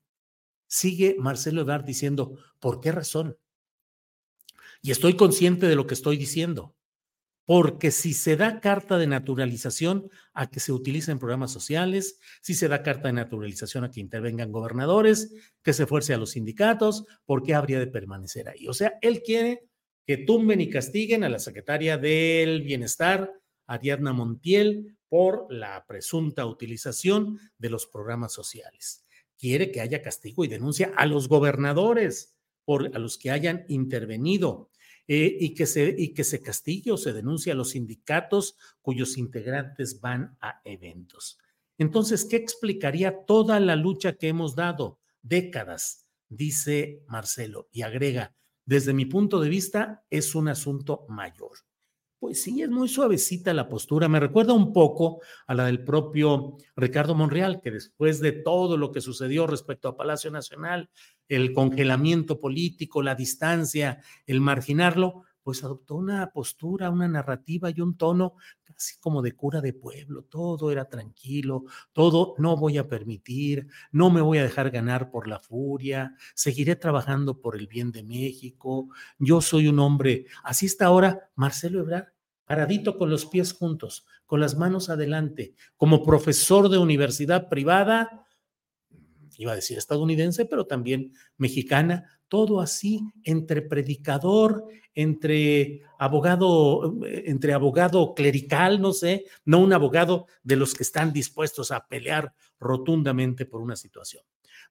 sigue 0.67 1.15
Marcelo 1.17 1.61
Ebrard 1.61 1.85
diciendo, 1.85 2.37
¿por 2.59 2.79
qué 2.81 2.91
razón? 2.91 3.37
Y 4.81 4.91
estoy 4.91 5.15
consciente 5.15 5.67
de 5.67 5.75
lo 5.75 5.87
que 5.87 5.95
estoy 5.95 6.17
diciendo, 6.17 6.75
porque 7.47 7.91
si 7.91 8.13
se 8.13 8.35
da 8.35 8.59
carta 8.59 8.99
de 8.99 9.07
naturalización 9.07 10.11
a 10.33 10.51
que 10.51 10.59
se 10.59 10.71
utilicen 10.71 11.17
programas 11.17 11.49
sociales, 11.49 12.19
si 12.41 12.53
se 12.53 12.67
da 12.67 12.83
carta 12.83 13.07
de 13.07 13.13
naturalización 13.13 13.85
a 13.85 13.89
que 13.89 14.01
intervengan 14.01 14.51
gobernadores, 14.51 15.33
que 15.63 15.73
se 15.73 15.87
fuerce 15.87 16.13
a 16.13 16.17
los 16.17 16.31
sindicatos, 16.31 17.05
¿por 17.25 17.41
qué 17.41 17.55
habría 17.55 17.79
de 17.79 17.87
permanecer 17.87 18.49
ahí? 18.49 18.67
O 18.67 18.73
sea, 18.73 18.99
él 19.01 19.23
quiere 19.23 19.63
que 20.05 20.17
tumben 20.17 20.61
y 20.61 20.69
castiguen 20.69 21.23
a 21.23 21.29
la 21.29 21.39
secretaria 21.39 21.97
del 21.97 22.61
Bienestar, 22.61 23.31
Ariadna 23.65 24.13
Montiel, 24.13 24.97
por 25.09 25.47
la 25.49 25.85
presunta 25.87 26.45
utilización 26.45 27.39
de 27.57 27.69
los 27.69 27.87
programas 27.87 28.33
sociales 28.33 29.07
quiere 29.37 29.71
que 29.71 29.81
haya 29.81 30.01
castigo 30.01 30.43
y 30.43 30.47
denuncia 30.47 30.91
a 30.95 31.05
los 31.05 31.27
gobernadores, 31.27 32.35
por, 32.65 32.95
a 32.95 32.99
los 32.99 33.17
que 33.17 33.31
hayan 33.31 33.65
intervenido, 33.69 34.69
eh, 35.07 35.37
y, 35.39 35.53
que 35.53 35.65
se, 35.65 35.95
y 35.97 36.09
que 36.09 36.23
se 36.23 36.41
castigue 36.41 36.91
o 36.91 36.97
se 36.97 37.13
denuncie 37.13 37.51
a 37.51 37.55
los 37.55 37.71
sindicatos 37.71 38.57
cuyos 38.81 39.17
integrantes 39.17 40.01
van 40.01 40.37
a 40.41 40.61
eventos. 40.65 41.37
Entonces, 41.77 42.25
¿qué 42.25 42.35
explicaría 42.35 43.25
toda 43.25 43.59
la 43.59 43.75
lucha 43.75 44.13
que 44.13 44.27
hemos 44.27 44.55
dado? 44.55 44.99
Décadas, 45.21 46.07
dice 46.27 47.03
Marcelo, 47.07 47.69
y 47.71 47.83
agrega, 47.83 48.35
desde 48.65 48.93
mi 48.93 49.05
punto 49.05 49.39
de 49.39 49.49
vista, 49.49 50.05
es 50.09 50.35
un 50.35 50.49
asunto 50.49 51.05
mayor. 51.07 51.59
Pues 52.19 52.41
sí, 52.41 52.63
es 52.63 52.69
muy 52.69 52.87
suavecita 52.87 53.53
la 53.53 53.69
postura. 53.69 54.09
Me 54.09 54.19
recuerda 54.19 54.53
un 54.53 54.73
poco 54.73 55.21
a 55.45 55.53
la 55.53 55.65
del 55.65 55.83
propio 55.83 56.57
Ricardo 56.75 57.13
Monreal, 57.13 57.61
que 57.61 57.69
después 57.69 58.19
de 58.19 58.31
todo 58.31 58.75
lo 58.75 58.91
que 58.91 59.01
sucedió 59.01 59.45
respecto 59.45 59.87
a 59.87 59.95
Palacio 59.95 60.31
Nacional, 60.31 60.89
el 61.27 61.53
congelamiento 61.53 62.39
político, 62.39 63.03
la 63.03 63.13
distancia, 63.13 64.01
el 64.25 64.41
marginarlo, 64.41 65.25
pues 65.47 65.63
adoptó 65.63 65.95
una 65.95 66.29
postura, 66.33 66.89
una 66.89 67.07
narrativa 67.07 67.69
y 67.69 67.79
un 67.79 67.95
tono 67.95 68.33
casi 68.65 68.99
como 68.99 69.21
de 69.21 69.31
cura 69.31 69.61
de 69.61 69.71
pueblo. 69.71 70.23
Todo 70.23 70.73
era 70.73 70.89
tranquilo, 70.89 71.63
todo 71.93 72.35
no 72.37 72.57
voy 72.57 72.77
a 72.77 72.89
permitir, 72.89 73.69
no 73.93 74.09
me 74.09 74.19
voy 74.19 74.39
a 74.39 74.43
dejar 74.43 74.71
ganar 74.71 75.09
por 75.09 75.25
la 75.25 75.39
furia, 75.39 76.13
seguiré 76.35 76.75
trabajando 76.75 77.39
por 77.39 77.55
el 77.55 77.67
bien 77.67 77.93
de 77.93 78.03
México. 78.03 78.89
Yo 79.19 79.39
soy 79.39 79.69
un 79.69 79.79
hombre, 79.79 80.25
así 80.43 80.65
está 80.65 80.87
ahora 80.87 81.29
Marcelo 81.35 81.79
Ebrard, 81.79 82.07
paradito 82.43 82.97
con 82.97 83.09
los 83.09 83.25
pies 83.25 83.53
juntos, 83.53 84.05
con 84.25 84.41
las 84.41 84.57
manos 84.57 84.89
adelante, 84.89 85.55
como 85.77 86.03
profesor 86.03 86.67
de 86.67 86.77
universidad 86.77 87.47
privada, 87.47 88.26
iba 89.37 89.53
a 89.53 89.55
decir 89.55 89.77
estadounidense, 89.77 90.45
pero 90.45 90.65
también 90.65 91.13
mexicana, 91.37 92.05
todo 92.27 92.59
así 92.59 93.01
entre 93.23 93.61
predicador, 93.61 94.65
entre 94.93 95.81
abogado, 95.99 96.97
entre 97.05 97.53
abogado 97.53 98.13
clerical, 98.13 98.81
no 98.81 98.93
sé, 98.93 99.25
no 99.45 99.59
un 99.59 99.73
abogado 99.73 100.27
de 100.43 100.55
los 100.55 100.73
que 100.73 100.83
están 100.83 101.13
dispuestos 101.13 101.71
a 101.71 101.87
pelear 101.87 102.33
rotundamente 102.59 103.45
por 103.45 103.61
una 103.61 103.75
situación. 103.75 104.23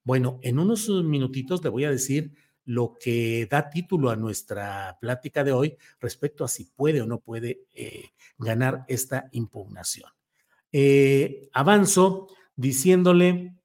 Bueno, 0.03 0.39
en 0.43 0.59
unos 0.59 0.89
minutitos 0.89 1.63
le 1.63 1.69
voy 1.69 1.85
a 1.85 1.91
decir 1.91 2.33
lo 2.65 2.97
que 2.99 3.47
da 3.49 3.69
título 3.69 4.09
a 4.09 4.17
nuestra 4.17 4.97
plática 4.99 5.43
de 5.43 5.53
hoy 5.53 5.77
respecto 6.01 6.43
a 6.43 6.49
si 6.49 6.65
puede 6.65 7.01
o 7.01 7.07
no 7.07 7.19
puede 7.19 7.61
eh, 7.73 8.09
ganar 8.37 8.83
esta 8.89 9.29
impugnación. 9.31 10.11
Eh, 10.73 11.49
avanzo 11.53 12.27
diciéndole 12.57 13.56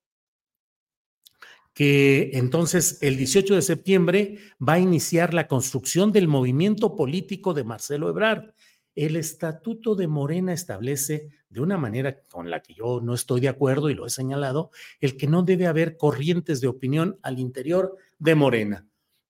que 1.75 2.31
entonces 2.35 2.99
el 3.01 3.17
18 3.17 3.55
de 3.55 3.63
septiembre 3.63 4.39
va 4.67 4.75
a 4.75 4.79
iniciar 4.79 5.33
la 5.33 5.49
construcción 5.49 6.13
del 6.13 6.29
movimiento 6.29 6.97
político 6.97 7.55
de 7.55 7.65
Marcelo 7.65 8.11
Ebrard. 8.11 8.53
El 8.95 9.17
estatuto 9.17 9.95
de 9.95 10.07
Morena 10.07 10.53
establece 10.53 11.31
de 11.49 11.61
una 11.61 11.79
manera 11.79 12.23
con 12.31 12.51
la 12.51 12.61
que 12.61 12.75
yo 12.75 13.01
no 13.01 13.15
estoy 13.15 13.41
de 13.41 13.49
acuerdo 13.49 13.89
y 13.89 13.95
lo 13.95 14.07
he 14.07 14.11
señalado, 14.11 14.71
el 15.01 15.17
que 15.17 15.27
no 15.27 15.43
debe 15.43 15.67
haber 15.67 15.97
corrientes 15.97 16.61
de 16.61 16.69
opinión 16.69 17.19
al 17.23 17.39
interior 17.39 17.97
de 18.19 18.35
Morena. 18.35 18.87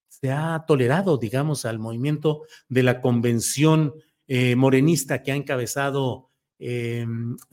Se 0.07 0.31
ha 0.31 0.63
tolerado, 0.67 1.17
digamos, 1.17 1.65
al 1.65 1.79
movimiento 1.79 2.43
de 2.67 2.83
la 2.83 3.01
convención 3.01 3.93
eh, 4.27 4.55
morenista 4.55 5.21
que 5.21 5.31
ha 5.31 5.35
encabezado 5.35 6.29
eh, 6.59 7.05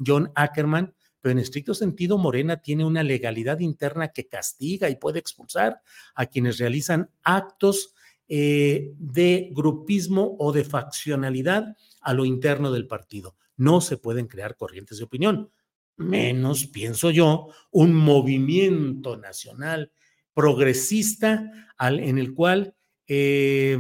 John 0.05 0.31
Ackerman, 0.35 0.95
pero 1.21 1.33
en 1.33 1.39
estricto 1.39 1.75
sentido 1.75 2.19
Morena 2.19 2.63
tiene 2.63 2.85
una 2.85 3.03
legalidad 3.03 3.61
interna 3.61 4.09
que 4.09 4.27
castiga 4.27 4.89
y 4.89 4.97
puede 4.97 5.19
expulsar 5.19 5.81
a 6.15 6.27
quienes 6.27 6.59
realizan 6.59 7.11
actos 7.23 7.95
eh, 8.29 8.93
de 8.97 9.51
grupismo 9.53 10.37
o 10.39 10.53
de 10.53 10.65
faccionalidad 10.65 11.77
a 12.01 12.15
lo 12.15 12.25
interno 12.25 12.71
del 12.71 12.87
partido. 12.87 13.37
No 13.57 13.81
se 13.81 13.97
pueden 13.97 14.27
crear 14.27 14.57
corrientes 14.57 14.99
de 14.99 15.05
opinión, 15.05 15.51
menos, 15.97 16.67
pienso 16.67 17.11
yo, 17.11 17.49
un 17.71 17.95
movimiento 17.95 19.17
nacional 19.17 19.93
progresista 20.33 21.51
en 21.79 22.19
el 22.19 22.35
cual 22.35 22.75
eh, 23.07 23.77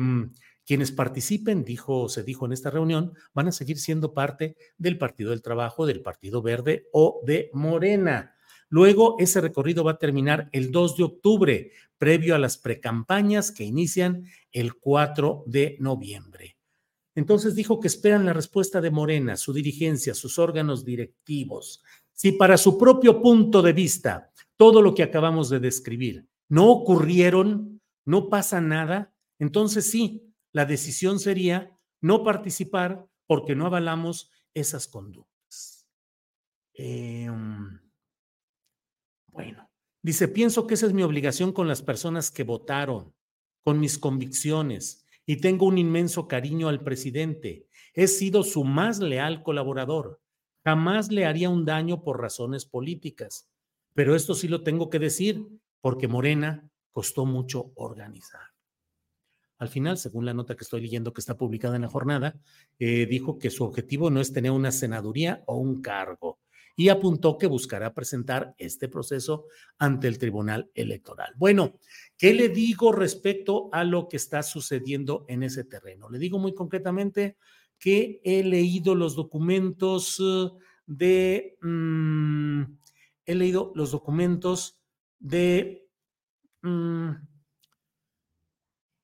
quienes 0.70 0.92
participen, 0.92 1.64
dijo, 1.64 2.08
se 2.08 2.22
dijo 2.22 2.46
en 2.46 2.52
esta 2.52 2.70
reunión, 2.70 3.14
van 3.34 3.48
a 3.48 3.50
seguir 3.50 3.76
siendo 3.80 4.14
parte 4.14 4.56
del 4.78 4.98
Partido 4.98 5.30
del 5.30 5.42
Trabajo, 5.42 5.84
del 5.84 6.00
Partido 6.00 6.42
Verde 6.42 6.86
o 6.92 7.22
de 7.26 7.50
Morena. 7.54 8.36
Luego, 8.68 9.16
ese 9.18 9.40
recorrido 9.40 9.82
va 9.82 9.90
a 9.90 9.98
terminar 9.98 10.48
el 10.52 10.70
2 10.70 10.96
de 10.96 11.02
octubre, 11.02 11.72
previo 11.98 12.36
a 12.36 12.38
las 12.38 12.56
precampañas 12.56 13.50
que 13.50 13.64
inician 13.64 14.26
el 14.52 14.74
4 14.74 15.42
de 15.48 15.76
noviembre. 15.80 16.56
Entonces 17.16 17.56
dijo 17.56 17.80
que 17.80 17.88
esperan 17.88 18.24
la 18.24 18.32
respuesta 18.32 18.80
de 18.80 18.92
Morena, 18.92 19.36
su 19.36 19.52
dirigencia, 19.52 20.14
sus 20.14 20.38
órganos 20.38 20.84
directivos. 20.84 21.82
Si 22.12 22.30
para 22.30 22.56
su 22.56 22.78
propio 22.78 23.20
punto 23.20 23.60
de 23.60 23.72
vista 23.72 24.30
todo 24.56 24.82
lo 24.82 24.94
que 24.94 25.02
acabamos 25.02 25.50
de 25.50 25.58
describir 25.58 26.28
no 26.48 26.70
ocurrieron, 26.70 27.80
no 28.04 28.28
pasa 28.28 28.60
nada, 28.60 29.12
entonces 29.40 29.90
sí, 29.90 30.29
la 30.52 30.64
decisión 30.64 31.18
sería 31.18 31.78
no 32.00 32.24
participar 32.24 33.06
porque 33.26 33.54
no 33.54 33.66
avalamos 33.66 34.30
esas 34.54 34.88
conductas. 34.88 35.86
Em, 36.74 37.80
bueno, 39.28 39.70
dice, 40.02 40.28
pienso 40.28 40.66
que 40.66 40.74
esa 40.74 40.86
es 40.86 40.92
mi 40.92 41.02
obligación 41.02 41.52
con 41.52 41.68
las 41.68 41.82
personas 41.82 42.30
que 42.30 42.44
votaron, 42.44 43.14
con 43.62 43.78
mis 43.78 43.98
convicciones, 43.98 45.04
y 45.26 45.36
tengo 45.36 45.66
un 45.66 45.78
inmenso 45.78 46.26
cariño 46.26 46.68
al 46.68 46.82
presidente. 46.82 47.68
He 47.94 48.08
sido 48.08 48.42
su 48.42 48.64
más 48.64 48.98
leal 48.98 49.42
colaborador. 49.42 50.20
Jamás 50.64 51.12
le 51.12 51.24
haría 51.24 51.50
un 51.50 51.64
daño 51.64 52.02
por 52.02 52.20
razones 52.20 52.64
políticas. 52.64 53.48
Pero 53.94 54.16
esto 54.16 54.34
sí 54.34 54.48
lo 54.48 54.62
tengo 54.62 54.90
que 54.90 54.98
decir, 54.98 55.46
porque 55.80 56.08
Morena 56.08 56.68
costó 56.92 57.26
mucho 57.26 57.72
organizar. 57.76 58.40
Al 59.60 59.68
final, 59.68 59.98
según 59.98 60.24
la 60.24 60.32
nota 60.32 60.56
que 60.56 60.64
estoy 60.64 60.80
leyendo 60.80 61.12
que 61.12 61.20
está 61.20 61.36
publicada 61.36 61.76
en 61.76 61.82
la 61.82 61.88
jornada, 61.88 62.34
eh, 62.78 63.04
dijo 63.04 63.38
que 63.38 63.50
su 63.50 63.62
objetivo 63.62 64.08
no 64.10 64.20
es 64.20 64.32
tener 64.32 64.50
una 64.50 64.72
senaduría 64.72 65.42
o 65.46 65.58
un 65.58 65.82
cargo 65.82 66.40
y 66.76 66.88
apuntó 66.88 67.36
que 67.36 67.46
buscará 67.46 67.92
presentar 67.92 68.54
este 68.56 68.88
proceso 68.88 69.44
ante 69.78 70.08
el 70.08 70.16
Tribunal 70.16 70.70
Electoral. 70.74 71.34
Bueno, 71.36 71.78
¿qué 72.16 72.32
le 72.32 72.48
digo 72.48 72.90
respecto 72.90 73.68
a 73.70 73.84
lo 73.84 74.08
que 74.08 74.16
está 74.16 74.42
sucediendo 74.42 75.26
en 75.28 75.42
ese 75.42 75.64
terreno? 75.64 76.08
Le 76.08 76.18
digo 76.18 76.38
muy 76.38 76.54
concretamente 76.54 77.36
que 77.78 78.22
he 78.24 78.42
leído 78.42 78.94
los 78.94 79.14
documentos 79.14 80.18
eh, 80.20 80.50
de... 80.86 81.58
Mm, 81.60 82.62
he 83.26 83.34
leído 83.34 83.72
los 83.74 83.90
documentos 83.90 84.80
de... 85.18 85.86
Mm, 86.62 87.10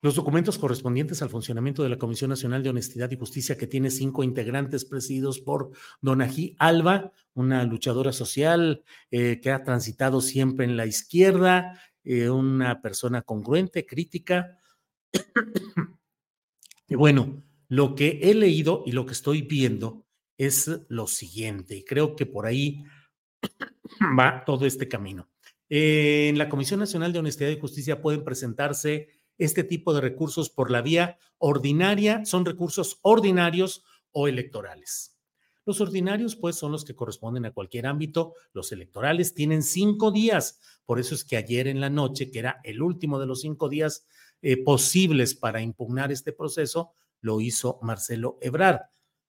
los 0.06 0.14
documentos 0.14 0.56
correspondientes 0.56 1.20
al 1.20 1.30
funcionamiento 1.30 1.82
de 1.82 1.88
la 1.88 1.98
Comisión 1.98 2.30
Nacional 2.30 2.62
de 2.62 2.70
Honestidad 2.70 3.10
y 3.10 3.16
Justicia, 3.16 3.58
que 3.58 3.66
tiene 3.66 3.90
cinco 3.90 4.22
integrantes 4.22 4.84
presididos 4.84 5.40
por 5.40 5.72
Donají 6.00 6.54
Alba, 6.60 7.10
una 7.34 7.64
luchadora 7.64 8.12
social 8.12 8.84
eh, 9.10 9.40
que 9.42 9.50
ha 9.50 9.64
transitado 9.64 10.20
siempre 10.20 10.64
en 10.64 10.76
la 10.76 10.86
izquierda, 10.86 11.82
eh, 12.04 12.30
una 12.30 12.80
persona 12.82 13.22
congruente, 13.22 13.84
crítica. 13.84 14.60
y 16.88 16.94
bueno, 16.94 17.42
lo 17.66 17.96
que 17.96 18.20
he 18.22 18.34
leído 18.34 18.84
y 18.86 18.92
lo 18.92 19.06
que 19.06 19.12
estoy 19.12 19.42
viendo 19.42 20.06
es 20.38 20.70
lo 20.88 21.08
siguiente, 21.08 21.78
y 21.78 21.84
creo 21.84 22.14
que 22.14 22.26
por 22.26 22.46
ahí 22.46 22.84
va 24.16 24.44
todo 24.44 24.66
este 24.66 24.86
camino. 24.86 25.28
En 25.68 26.38
la 26.38 26.48
Comisión 26.48 26.78
Nacional 26.78 27.12
de 27.12 27.18
Honestidad 27.18 27.50
y 27.50 27.58
Justicia 27.58 28.00
pueden 28.00 28.22
presentarse 28.22 29.15
este 29.38 29.64
tipo 29.64 29.94
de 29.94 30.00
recursos 30.00 30.50
por 30.50 30.70
la 30.70 30.82
vía 30.82 31.18
ordinaria, 31.38 32.24
son 32.24 32.44
recursos 32.44 32.98
ordinarios 33.02 33.84
o 34.12 34.28
electorales. 34.28 35.16
Los 35.66 35.80
ordinarios, 35.80 36.36
pues, 36.36 36.54
son 36.54 36.70
los 36.70 36.84
que 36.84 36.94
corresponden 36.94 37.44
a 37.44 37.50
cualquier 37.50 37.86
ámbito. 37.86 38.34
Los 38.52 38.70
electorales 38.70 39.34
tienen 39.34 39.64
cinco 39.64 40.12
días. 40.12 40.60
Por 40.84 41.00
eso 41.00 41.16
es 41.16 41.24
que 41.24 41.36
ayer 41.36 41.66
en 41.66 41.80
la 41.80 41.90
noche, 41.90 42.30
que 42.30 42.38
era 42.38 42.60
el 42.62 42.80
último 42.82 43.18
de 43.18 43.26
los 43.26 43.40
cinco 43.40 43.68
días 43.68 44.06
eh, 44.42 44.62
posibles 44.62 45.34
para 45.34 45.60
impugnar 45.60 46.12
este 46.12 46.32
proceso, 46.32 46.92
lo 47.20 47.40
hizo 47.40 47.80
Marcelo 47.82 48.38
Ebrard. 48.40 48.82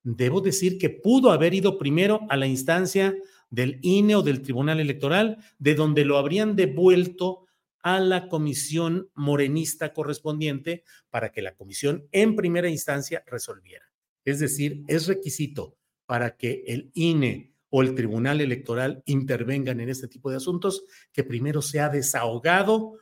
Debo 0.03 0.39
decir 0.39 0.77
que 0.77 0.91
pudo 0.91 1.31
haber 1.31 1.55
ido 1.55 1.79
primero 1.79 2.21
a 2.29 2.37
la 2.37 2.45
instancia 2.45 3.15
del 3.49 3.79
INE 3.81 4.17
o 4.17 4.21
del 4.21 4.43
Tribunal 4.43 4.79
Electoral, 4.79 5.39
de 5.57 5.73
donde 5.73 6.05
lo 6.05 6.19
habrían 6.19 6.55
devuelto 6.55 7.46
a 7.81 7.99
la 7.99 8.27
comisión 8.27 9.09
morenista 9.15 9.93
correspondiente 9.93 10.83
para 11.09 11.31
que 11.31 11.41
la 11.41 11.55
comisión 11.55 12.07
en 12.11 12.35
primera 12.35 12.69
instancia 12.69 13.23
resolviera. 13.27 13.85
Es 14.25 14.39
decir, 14.39 14.83
es 14.87 15.07
requisito 15.07 15.77
para 16.05 16.35
que 16.37 16.63
el 16.67 16.91
INE 16.93 17.53
o 17.69 17.81
el 17.81 17.95
Tribunal 17.95 18.41
Electoral 18.41 19.03
intervengan 19.05 19.79
en 19.79 19.89
este 19.89 20.07
tipo 20.07 20.29
de 20.29 20.37
asuntos 20.37 20.85
que 21.11 21.23
primero 21.23 21.61
sea 21.61 21.89
desahogado 21.89 22.93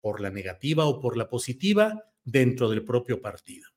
por 0.00 0.20
la 0.20 0.30
negativa 0.30 0.86
o 0.86 1.00
por 1.00 1.16
la 1.16 1.28
positiva 1.28 2.04
dentro 2.24 2.68
del 2.68 2.84
propio 2.84 3.20
partido. 3.20 3.68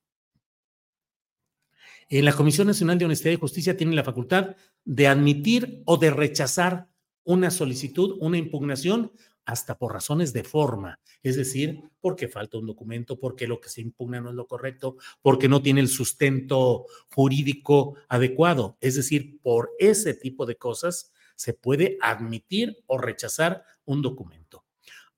En 2.09 2.25
la 2.25 2.33
Comisión 2.33 2.67
Nacional 2.67 2.97
de 2.97 3.05
Honestidad 3.05 3.33
y 3.33 3.37
Justicia 3.37 3.77
tiene 3.77 3.95
la 3.95 4.03
facultad 4.03 4.55
de 4.83 5.07
admitir 5.07 5.81
o 5.85 5.97
de 5.97 6.09
rechazar 6.09 6.89
una 7.23 7.51
solicitud, 7.51 8.17
una 8.19 8.37
impugnación 8.37 9.13
hasta 9.45 9.77
por 9.77 9.93
razones 9.93 10.33
de 10.33 10.43
forma, 10.43 10.99
es 11.23 11.35
decir, 11.35 11.81
porque 11.99 12.27
falta 12.27 12.57
un 12.57 12.67
documento, 12.67 13.19
porque 13.19 13.47
lo 13.47 13.59
que 13.59 13.69
se 13.69 13.81
impugna 13.81 14.21
no 14.21 14.29
es 14.29 14.35
lo 14.35 14.47
correcto, 14.47 14.97
porque 15.21 15.49
no 15.49 15.61
tiene 15.61 15.81
el 15.81 15.87
sustento 15.87 16.85
jurídico 17.13 17.95
adecuado, 18.07 18.77
es 18.81 18.95
decir, 18.95 19.39
por 19.41 19.71
ese 19.79 20.13
tipo 20.13 20.45
de 20.45 20.55
cosas 20.55 21.11
se 21.35 21.53
puede 21.53 21.97
admitir 22.01 22.77
o 22.85 22.97
rechazar 22.97 23.63
un 23.85 24.01
documento. 24.01 24.65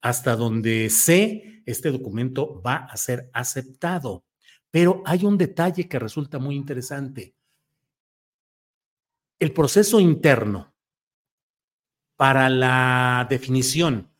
Hasta 0.01 0.35
donde 0.35 0.89
sé, 0.89 1.61
este 1.65 1.91
documento 1.91 2.61
va 2.61 2.75
a 2.75 2.97
ser 2.97 3.29
aceptado. 3.33 4.25
Pero 4.71 5.03
hay 5.05 5.25
un 5.25 5.37
detalle 5.37 5.87
que 5.87 5.99
resulta 5.99 6.39
muy 6.39 6.55
interesante. 6.55 7.35
El 9.39 9.53
proceso 9.53 9.99
interno 9.99 10.73
para 12.15 12.49
la 12.49 13.27
definición 13.29 14.12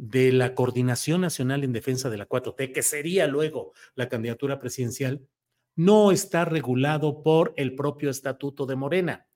de 0.00 0.32
la 0.32 0.54
Coordinación 0.54 1.20
Nacional 1.20 1.62
en 1.62 1.74
Defensa 1.74 2.08
de 2.08 2.16
la 2.16 2.26
4T, 2.26 2.72
que 2.72 2.82
sería 2.82 3.26
luego 3.26 3.74
la 3.94 4.08
candidatura 4.08 4.58
presidencial, 4.58 5.28
no 5.76 6.10
está 6.10 6.46
regulado 6.46 7.22
por 7.22 7.52
el 7.58 7.74
propio 7.74 8.08
estatuto 8.08 8.64
de 8.64 8.76
Morena. 8.76 9.26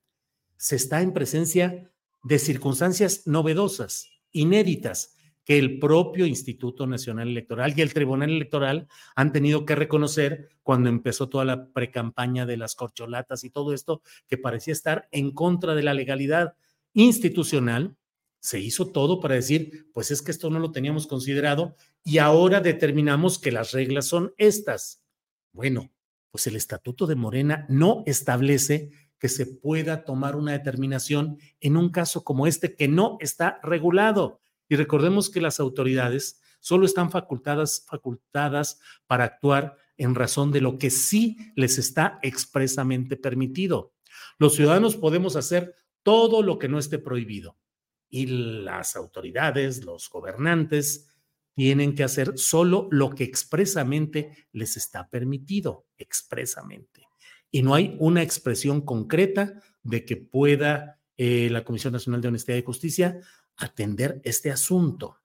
Se 0.57 0.75
está 0.75 1.03
en 1.03 1.13
presencia 1.13 1.91
de 2.23 2.39
circunstancias 2.39 3.27
novedosas, 3.27 4.09
inéditas, 4.31 5.15
que 5.43 5.59
el 5.59 5.77
propio 5.77 6.25
Instituto 6.25 6.87
Nacional 6.87 7.27
Electoral 7.27 7.75
y 7.77 7.81
el 7.81 7.93
Tribunal 7.93 8.31
Electoral 8.31 8.87
han 9.15 9.31
tenido 9.31 9.65
que 9.65 9.75
reconocer 9.75 10.49
cuando 10.63 10.89
empezó 10.89 11.29
toda 11.29 11.45
la 11.45 11.67
precampaña 11.67 12.47
de 12.47 12.57
las 12.57 12.73
corcholatas 12.73 13.43
y 13.43 13.51
todo 13.51 13.71
esto, 13.71 14.01
que 14.27 14.39
parecía 14.39 14.73
estar 14.73 15.07
en 15.11 15.29
contra 15.29 15.75
de 15.75 15.83
la 15.83 15.93
legalidad 15.93 16.55
institucional 16.93 17.95
se 18.45 18.59
hizo 18.59 18.91
todo 18.91 19.19
para 19.19 19.33
decir, 19.33 19.89
pues 19.91 20.11
es 20.11 20.21
que 20.21 20.29
esto 20.29 20.51
no 20.51 20.59
lo 20.59 20.71
teníamos 20.71 21.07
considerado 21.07 21.75
y 22.03 22.19
ahora 22.19 22.61
determinamos 22.61 23.39
que 23.39 23.51
las 23.51 23.71
reglas 23.71 24.05
son 24.05 24.35
estas. 24.37 25.03
Bueno, 25.51 25.91
pues 26.29 26.45
el 26.45 26.55
estatuto 26.55 27.07
de 27.07 27.15
Morena 27.15 27.65
no 27.69 28.03
establece 28.05 28.91
que 29.17 29.29
se 29.29 29.47
pueda 29.47 30.05
tomar 30.05 30.35
una 30.35 30.51
determinación 30.51 31.39
en 31.59 31.75
un 31.75 31.89
caso 31.89 32.23
como 32.23 32.45
este 32.45 32.75
que 32.75 32.87
no 32.87 33.17
está 33.19 33.59
regulado. 33.63 34.41
Y 34.69 34.75
recordemos 34.75 35.31
que 35.31 35.41
las 35.41 35.59
autoridades 35.59 36.39
solo 36.59 36.85
están 36.85 37.09
facultadas, 37.09 37.83
facultadas 37.87 38.79
para 39.07 39.23
actuar 39.23 39.75
en 39.97 40.13
razón 40.13 40.51
de 40.51 40.61
lo 40.61 40.77
que 40.77 40.91
sí 40.91 41.35
les 41.55 41.79
está 41.79 42.19
expresamente 42.21 43.17
permitido. 43.17 43.95
Los 44.37 44.53
ciudadanos 44.53 44.97
podemos 44.97 45.35
hacer 45.35 45.73
todo 46.03 46.43
lo 46.43 46.59
que 46.59 46.67
no 46.67 46.77
esté 46.77 46.99
prohibido 46.99 47.57
y 48.15 48.27
las 48.27 48.95
autoridades, 48.95 49.83
los 49.83 50.09
gobernantes, 50.09 51.09
tienen 51.53 51.93
que 51.93 52.05
hacer 52.05 52.37
solo 52.37 52.87
lo 52.89 53.09
que 53.09 53.25
expresamente 53.25 54.47
les 54.53 54.77
está 54.77 55.09
permitido, 55.09 55.87
expresamente. 55.97 57.01
Y 57.51 57.61
no 57.61 57.75
hay 57.75 57.97
una 57.99 58.23
expresión 58.23 58.79
concreta 58.79 59.61
de 59.83 60.05
que 60.05 60.15
pueda 60.15 61.01
eh, 61.17 61.49
la 61.51 61.65
Comisión 61.65 61.91
Nacional 61.91 62.21
de 62.21 62.29
Honestidad 62.29 62.57
y 62.57 62.63
Justicia 62.63 63.19
atender 63.57 64.21
este 64.23 64.49
asunto. 64.49 65.17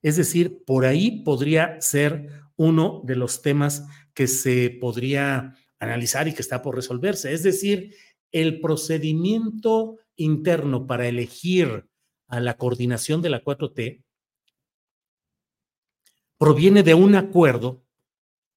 Es 0.00 0.16
decir, 0.16 0.64
por 0.64 0.86
ahí 0.86 1.22
podría 1.22 1.78
ser 1.82 2.26
uno 2.56 3.02
de 3.04 3.16
los 3.16 3.42
temas 3.42 3.84
que 4.14 4.26
se 4.26 4.78
podría 4.80 5.56
analizar 5.78 6.26
y 6.26 6.32
que 6.32 6.40
está 6.40 6.62
por 6.62 6.74
resolverse. 6.74 7.34
Es 7.34 7.42
decir, 7.42 7.94
el 8.32 8.62
procedimiento 8.62 9.98
interno 10.16 10.86
para 10.86 11.06
elegir 11.06 11.89
a 12.30 12.40
la 12.40 12.56
coordinación 12.56 13.20
de 13.20 13.30
la 13.30 13.42
4T 13.42 14.02
proviene 16.38 16.82
de 16.82 16.94
un 16.94 17.16
acuerdo 17.16 17.84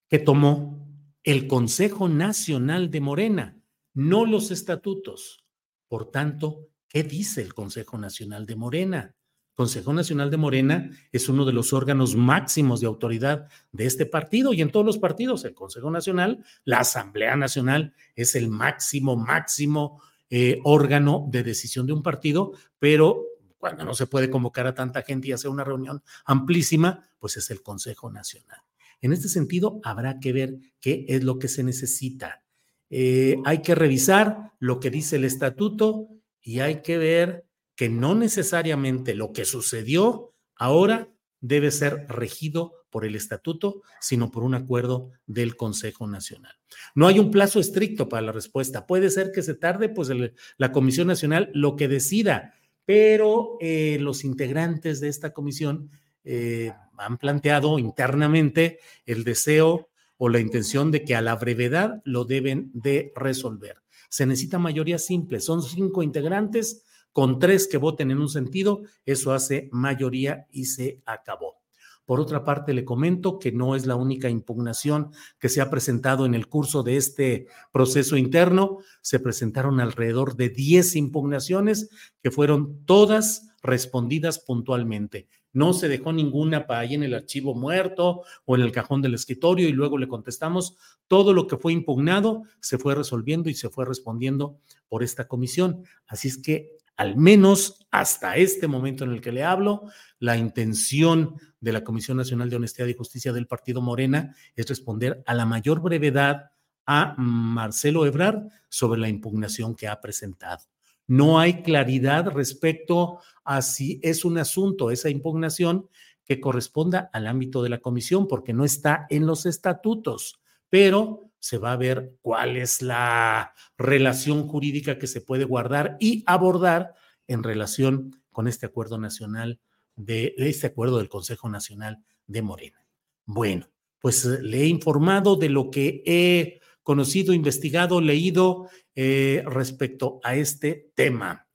que 0.08 0.20
tomó 0.20 0.88
el 1.24 1.48
Consejo 1.48 2.08
Nacional 2.08 2.92
de 2.92 3.02
Morena, 3.02 3.58
no 3.94 4.26
los 4.26 4.52
estatutos. 4.52 5.44
Por 5.88 6.12
tanto, 6.12 6.70
¿qué 6.88 7.04
dice 7.04 7.42
el 7.42 7.54
Consejo 7.54 7.98
Nacional 7.98 8.46
de 8.46 8.56
Morena? 8.56 9.16
Consejo 9.56 9.94
Nacional 9.94 10.32
de 10.32 10.38
Morena 10.38 10.90
es 11.12 11.30
uno 11.30 11.46
de 11.46 11.54
los 11.54 11.74
órganos 11.74 12.16
máximos 12.16 12.80
de 12.80 12.88
autoridad 12.88 13.48
de 13.72 13.86
este 13.86 14.06
partido 14.06 14.54
y 14.54 14.62
en 14.62 14.72
todos 14.72 14.86
los 14.86 14.98
partidos, 14.98 15.46
el 15.46 15.54
Consejo 15.54 15.92
Nacional, 15.92 16.44
la 16.66 16.80
Asamblea 16.80 17.36
Nacional 17.36 17.94
es 18.16 18.36
el 18.36 18.50
máximo, 18.50 19.16
máximo 19.16 20.02
eh, 20.30 20.60
órgano 20.64 21.28
de 21.30 21.44
decisión 21.44 21.86
de 21.86 21.94
un 21.94 22.02
partido, 22.02 22.54
pero 22.80 23.24
cuando 23.64 23.86
no 23.86 23.94
se 23.94 24.08
puede 24.08 24.30
convocar 24.30 24.68
a 24.68 24.74
tanta 24.74 25.04
gente 25.04 25.30
y 25.30 25.32
hacer 25.32 25.50
una 25.50 25.64
reunión 25.64 26.04
amplísima, 26.26 27.08
pues 27.18 27.38
es 27.38 27.50
el 27.50 27.62
Consejo 27.62 28.12
Nacional. 28.12 28.60
En 29.00 29.14
este 29.14 29.30
sentido, 29.30 29.80
habrá 29.86 30.20
que 30.20 30.34
ver 30.34 30.58
qué 30.82 31.06
es 31.08 31.24
lo 31.24 31.40
que 31.40 31.48
se 31.48 31.64
necesita. 31.64 32.44
Eh, 32.90 33.38
hay 33.46 33.62
que 33.62 33.74
revisar 33.74 34.52
lo 34.60 34.82
que 34.82 34.90
dice 34.90 35.16
el 35.16 35.24
estatuto 35.24 36.10
y 36.42 36.60
hay 36.60 36.82
que 36.82 36.98
ver 36.98 37.46
que 37.74 37.88
no 37.88 38.16
necesariamente 38.16 39.16
lo 39.16 39.32
que 39.32 39.46
sucedió 39.46 40.34
ahora 40.58 41.08
debe 41.40 41.72
ser 41.72 42.06
regido 42.10 42.74
por 42.90 43.06
el 43.06 43.16
estatuto, 43.16 43.82
sino 44.02 44.30
por 44.30 44.44
un 44.44 44.56
acuerdo 44.56 45.12
del 45.26 45.56
Consejo 45.56 46.06
Nacional. 46.06 46.56
No 46.96 47.08
hay 47.08 47.18
un 47.18 47.32
plazo 47.32 47.62
estricto 47.62 48.10
para 48.10 48.24
la 48.24 48.34
respuesta. 48.34 48.86
Puede 48.88 49.10
ser 49.10 49.32
que 49.32 49.42
se 49.42 49.54
tarde, 49.54 49.88
pues 49.88 50.10
la 50.58 50.72
Comisión 50.74 51.08
Nacional 51.08 51.50
lo 51.54 51.78
que 51.78 51.88
decida, 51.88 52.56
pero 52.86 53.58
eh, 53.60 53.98
los 54.00 54.24
integrantes 54.24 55.00
de 55.00 55.10
esta 55.10 55.32
comisión 55.34 55.90
eh, 56.24 56.72
han 56.98 57.18
planteado 57.18 57.80
internamente 57.80 58.80
el 59.06 59.24
deseo 59.24 59.90
o 60.18 60.30
la 60.30 60.40
intención 60.40 60.92
de 60.92 61.04
que 61.04 61.16
a 61.16 61.22
la 61.22 61.36
brevedad 61.36 62.02
lo 62.06 62.26
deben 62.26 62.72
de 62.74 63.12
resolver. 63.16 63.78
Se 64.10 64.26
necesita 64.26 64.60
mayoría 64.60 65.00
simple, 65.00 65.40
son 65.40 65.62
cinco 65.64 66.04
integrantes 66.04 66.84
con 67.12 67.40
tres 67.40 67.68
que 67.68 67.78
voten 67.78 68.12
en 68.12 68.20
un 68.20 68.30
sentido, 68.30 68.84
eso 69.06 69.34
hace 69.34 69.70
mayoría 69.72 70.48
y 70.52 70.66
se 70.66 71.02
acabó. 71.06 71.63
Por 72.06 72.20
otra 72.20 72.44
parte, 72.44 72.74
le 72.74 72.84
comento 72.84 73.40
que 73.40 73.52
no 73.52 73.76
es 73.76 73.86
la 73.86 73.96
única 73.96 74.30
impugnación 74.30 75.12
que 75.40 75.50
se 75.50 75.62
ha 75.62 75.70
presentado 75.70 76.26
en 76.26 76.36
el 76.36 76.48
curso 76.48 76.84
de 76.84 76.98
este 76.98 77.48
proceso 77.72 78.18
interno. 78.18 78.80
Se 79.02 79.20
presentaron 79.20 79.80
alrededor 79.80 80.36
de 80.36 80.50
10 80.50 80.96
impugnaciones 80.98 81.90
que 82.22 82.32
fueron 82.32 82.84
todas 82.86 83.50
respondidas 83.62 84.40
puntualmente. 84.40 85.28
No 85.54 85.74
se 85.74 85.88
dejó 85.88 86.12
ninguna 86.12 86.66
para 86.66 86.80
ahí 86.80 86.96
en 86.96 87.04
el 87.04 87.14
archivo 87.14 87.54
muerto 87.54 88.24
o 88.46 88.56
en 88.56 88.62
el 88.64 88.72
cajón 88.72 89.04
del 89.04 89.14
escritorio 89.14 89.70
y 89.70 89.72
luego 89.72 90.00
le 90.00 90.08
contestamos. 90.08 90.76
Todo 91.08 91.32
lo 91.32 91.46
que 91.46 91.58
fue 91.58 91.74
impugnado 91.74 92.42
se 92.60 92.80
fue 92.80 92.96
resolviendo 92.96 93.50
y 93.50 93.54
se 93.54 93.70
fue 93.70 93.86
respondiendo 93.86 94.58
por 94.90 95.04
esta 95.04 95.28
comisión. 95.28 95.84
Así 96.08 96.28
es 96.28 96.40
que 96.40 96.72
al 96.98 97.16
menos 97.16 97.86
hasta 97.92 98.36
este 98.36 98.68
momento 98.68 99.04
en 99.04 99.12
el 99.12 99.22
que 99.22 99.32
le 99.32 99.44
hablo, 99.44 99.84
la 100.20 100.38
intención 100.38 101.36
de 101.60 101.74
la 101.74 101.84
Comisión 101.84 102.18
Nacional 102.18 102.50
de 102.50 102.56
Honestidad 102.58 102.88
y 102.88 102.94
Justicia 102.94 103.34
del 103.34 103.48
Partido 103.48 103.82
Morena 103.82 104.36
es 104.56 104.68
responder 104.68 105.24
a 105.26 105.34
la 105.34 105.46
mayor 105.46 105.82
brevedad 105.82 106.52
a 106.86 107.16
Marcelo 107.18 108.06
Ebrard 108.06 108.48
sobre 108.70 109.00
la 109.00 109.10
impugnación 109.10 109.76
que 109.76 109.88
ha 109.88 110.02
presentado. 110.02 110.64
No 111.08 111.40
hay 111.40 111.62
claridad 111.62 112.30
respecto 112.30 113.20
a 113.44 113.62
si 113.62 114.00
es 114.04 114.26
un 114.26 114.38
asunto, 114.38 114.92
esa 114.92 115.10
impugnación, 115.10 115.88
que 116.26 116.40
corresponda 116.40 117.10
al 117.12 117.28
ámbito 117.28 117.62
de 117.62 117.70
la 117.70 117.80
comisión, 117.80 118.28
porque 118.28 118.54
no 118.54 118.64
está 118.64 119.06
en 119.10 119.26
los 119.26 119.46
estatutos, 119.46 120.40
pero 120.70 121.33
se 121.44 121.58
va 121.58 121.74
a 121.74 121.78
ver 121.78 122.16
cuál 122.22 122.56
es 122.56 122.82
la 122.82 123.54
relación 123.78 124.48
jurídica 124.48 124.98
que 124.98 125.08
se 125.08 125.20
puede 125.20 125.44
guardar 125.44 125.98
y 126.00 126.24
abordar 126.26 126.94
en 127.28 127.44
relación 127.44 128.16
con 128.32 128.48
este 128.48 128.66
acuerdo 128.66 128.98
nacional, 128.98 129.60
de, 129.98 130.36
este 130.38 130.68
acuerdo 130.68 131.00
del 131.00 131.10
Consejo 131.10 131.50
Nacional 131.50 132.02
de 132.28 132.42
Morena. 132.44 132.88
Bueno, 133.26 133.68
pues 134.00 134.24
eh, 134.24 134.42
le 134.42 134.62
he 134.62 134.68
informado 134.68 135.36
de 135.36 135.50
lo 135.50 135.70
que 135.70 136.02
he 136.06 136.62
conocido, 136.82 137.34
investigado, 137.34 138.00
leído 138.00 138.70
eh, 138.96 139.44
respecto 139.46 140.22
a 140.24 140.36
este 140.36 140.92
tema. 140.96 141.50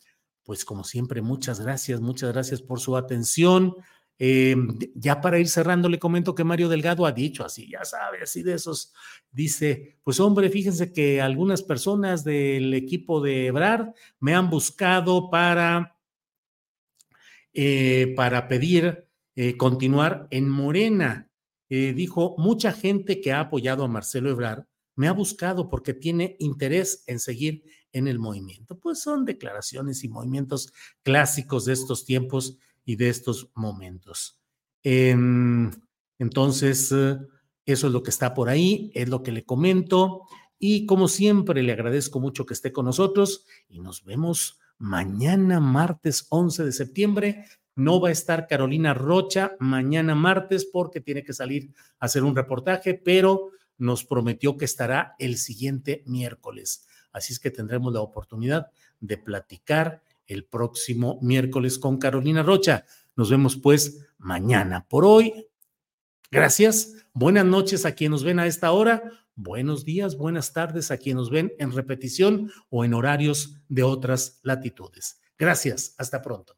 Pues 0.45 0.67
como 0.67 0.85
siempre, 0.85 1.23
muchas 1.23 1.61
gracias, 1.61 2.03
muchas 2.03 2.31
gracias 2.35 2.61
por 2.61 2.79
su 2.79 2.95
atención. 2.95 3.75
Eh, 4.21 4.57
ya 4.95 5.21
para 5.21 5.39
ir 5.39 5.49
cerrando, 5.49 5.89
le 5.89 6.01
comento 6.01 6.35
que 6.35 6.43
Mario 6.43 6.69
Delgado 6.69 7.07
ha 7.07 7.13
dicho 7.13 7.45
así, 7.45 7.69
ya 7.71 7.85
sabe, 7.85 8.23
así 8.23 8.43
de 8.43 8.55
esos, 8.55 8.93
dice, 9.31 10.01
pues 10.03 10.19
hombre, 10.19 10.51
fíjense 10.51 10.93
que 10.93 11.21
algunas 11.21 11.63
personas 11.63 12.25
del 12.25 12.75
equipo 12.75 13.21
de 13.21 13.47
Ebrard 13.47 13.95
me 14.19 14.35
han 14.35 14.51
buscado 14.51 15.31
para, 15.31 15.97
eh, 17.53 18.13
para 18.17 18.49
pedir 18.49 19.07
eh, 19.37 19.57
continuar 19.57 20.27
en 20.31 20.49
Morena. 20.49 21.31
dijo, 21.71 22.35
mucha 22.39 22.73
gente 22.73 23.21
que 23.21 23.33
ha 23.33 23.41
apoyado 23.41 23.85
a 23.85 23.89
Marcelo 23.89 24.31
Ebrard 24.31 24.65
me 24.97 25.07
ha 25.07 25.13
buscado 25.13 25.69
porque 25.69 25.95
tiene 25.95 26.35
interés 26.41 27.05
en 27.07 27.21
seguir 27.21 27.63
en 27.93 28.09
el 28.09 28.19
movimiento. 28.19 28.79
Pues 28.79 29.01
son 29.01 29.25
declaraciones 29.25 30.03
y 30.03 30.09
movimientos 30.09 30.73
clásicos 31.03 31.67
de 31.67 31.75
estos 31.75 32.05
tiempos 32.05 32.59
y 32.89 32.97
de 32.97 33.11
estos 33.11 33.51
momentos. 33.55 34.41
Em, 34.83 35.71
entonces, 36.19 36.91
eh, 36.91 37.19
eso 37.67 37.87
es 37.87 37.93
lo 37.93 38.03
que 38.03 38.09
está 38.09 38.33
por 38.33 38.49
ahí, 38.49 38.91
es 38.95 39.11
lo 39.11 39.23
que 39.23 39.31
le 39.31 39.45
comento. 39.45 40.23
Y 40.59 40.87
como 40.87 41.07
siempre, 41.07 41.63
le 41.63 41.73
agradezco 41.73 42.19
mucho 42.19 42.47
que 42.47 42.55
esté 42.55 42.73
con 42.73 42.87
nosotros 42.87 43.45
y 43.69 43.81
nos 43.81 44.07
vemos 44.07 44.59
mañana, 44.79 45.61
martes 45.61 46.29
11 46.31 46.65
de 46.65 46.73
septiembre. 46.73 47.45
No 47.77 48.01
va 48.01 48.09
a 48.09 48.13
estar 48.13 48.47
Carolina 48.47 48.95
Rocha 48.95 49.53
mañana 49.61 50.15
martes 50.15 50.65
porque 50.65 51.03
tiene 51.03 51.23
que 51.23 51.35
salir 51.35 51.75
a 51.99 52.07
hacer 52.07 52.25
un 52.25 52.35
reportaje, 52.35 52.95
pero 52.95 53.51
nos 53.77 54.07
prometió 54.07 54.57
que 54.57 54.65
estará 54.65 55.15
el 55.19 55.37
siguiente 55.37 56.05
miércoles. 56.07 56.87
Así 57.13 57.35
es 57.35 57.39
que 57.39 57.51
tendremos 57.51 57.93
la 57.93 58.01
oportunidad 58.01 58.71
de 58.99 59.19
platicar 59.19 60.03
el 60.29 60.45
próximo 60.45 61.19
miércoles 61.21 61.79
con 61.79 61.99
Carolina 61.99 62.45
Rocha. 62.45 62.85
Nos 63.17 63.31
vemos 63.31 63.57
pues 63.57 64.07
mañana. 64.19 64.87
Por 64.89 65.05
hoy, 65.05 65.49
gracias. 66.31 66.95
Buenas 67.13 67.45
noches 67.45 67.85
a 67.85 67.97
quienes 67.97 68.13
nos 68.13 68.25
ven 68.25 68.39
a 68.39 68.47
esta 68.47 68.71
hora. 68.71 69.03
Buenos 69.35 69.85
días, 69.85 70.17
buenas 70.17 70.53
tardes 70.53 70.91
a 70.91 70.99
quienes 70.99 71.17
nos 71.17 71.31
ven 71.31 71.53
en 71.59 71.73
repetición 71.73 72.51
o 72.71 72.85
en 72.85 72.95
horarios 72.95 73.57
de 73.69 73.83
otras 73.83 74.41
latitudes. 74.43 75.21
Gracias. 75.37 75.95
Hasta 75.99 76.21
pronto. 76.21 76.58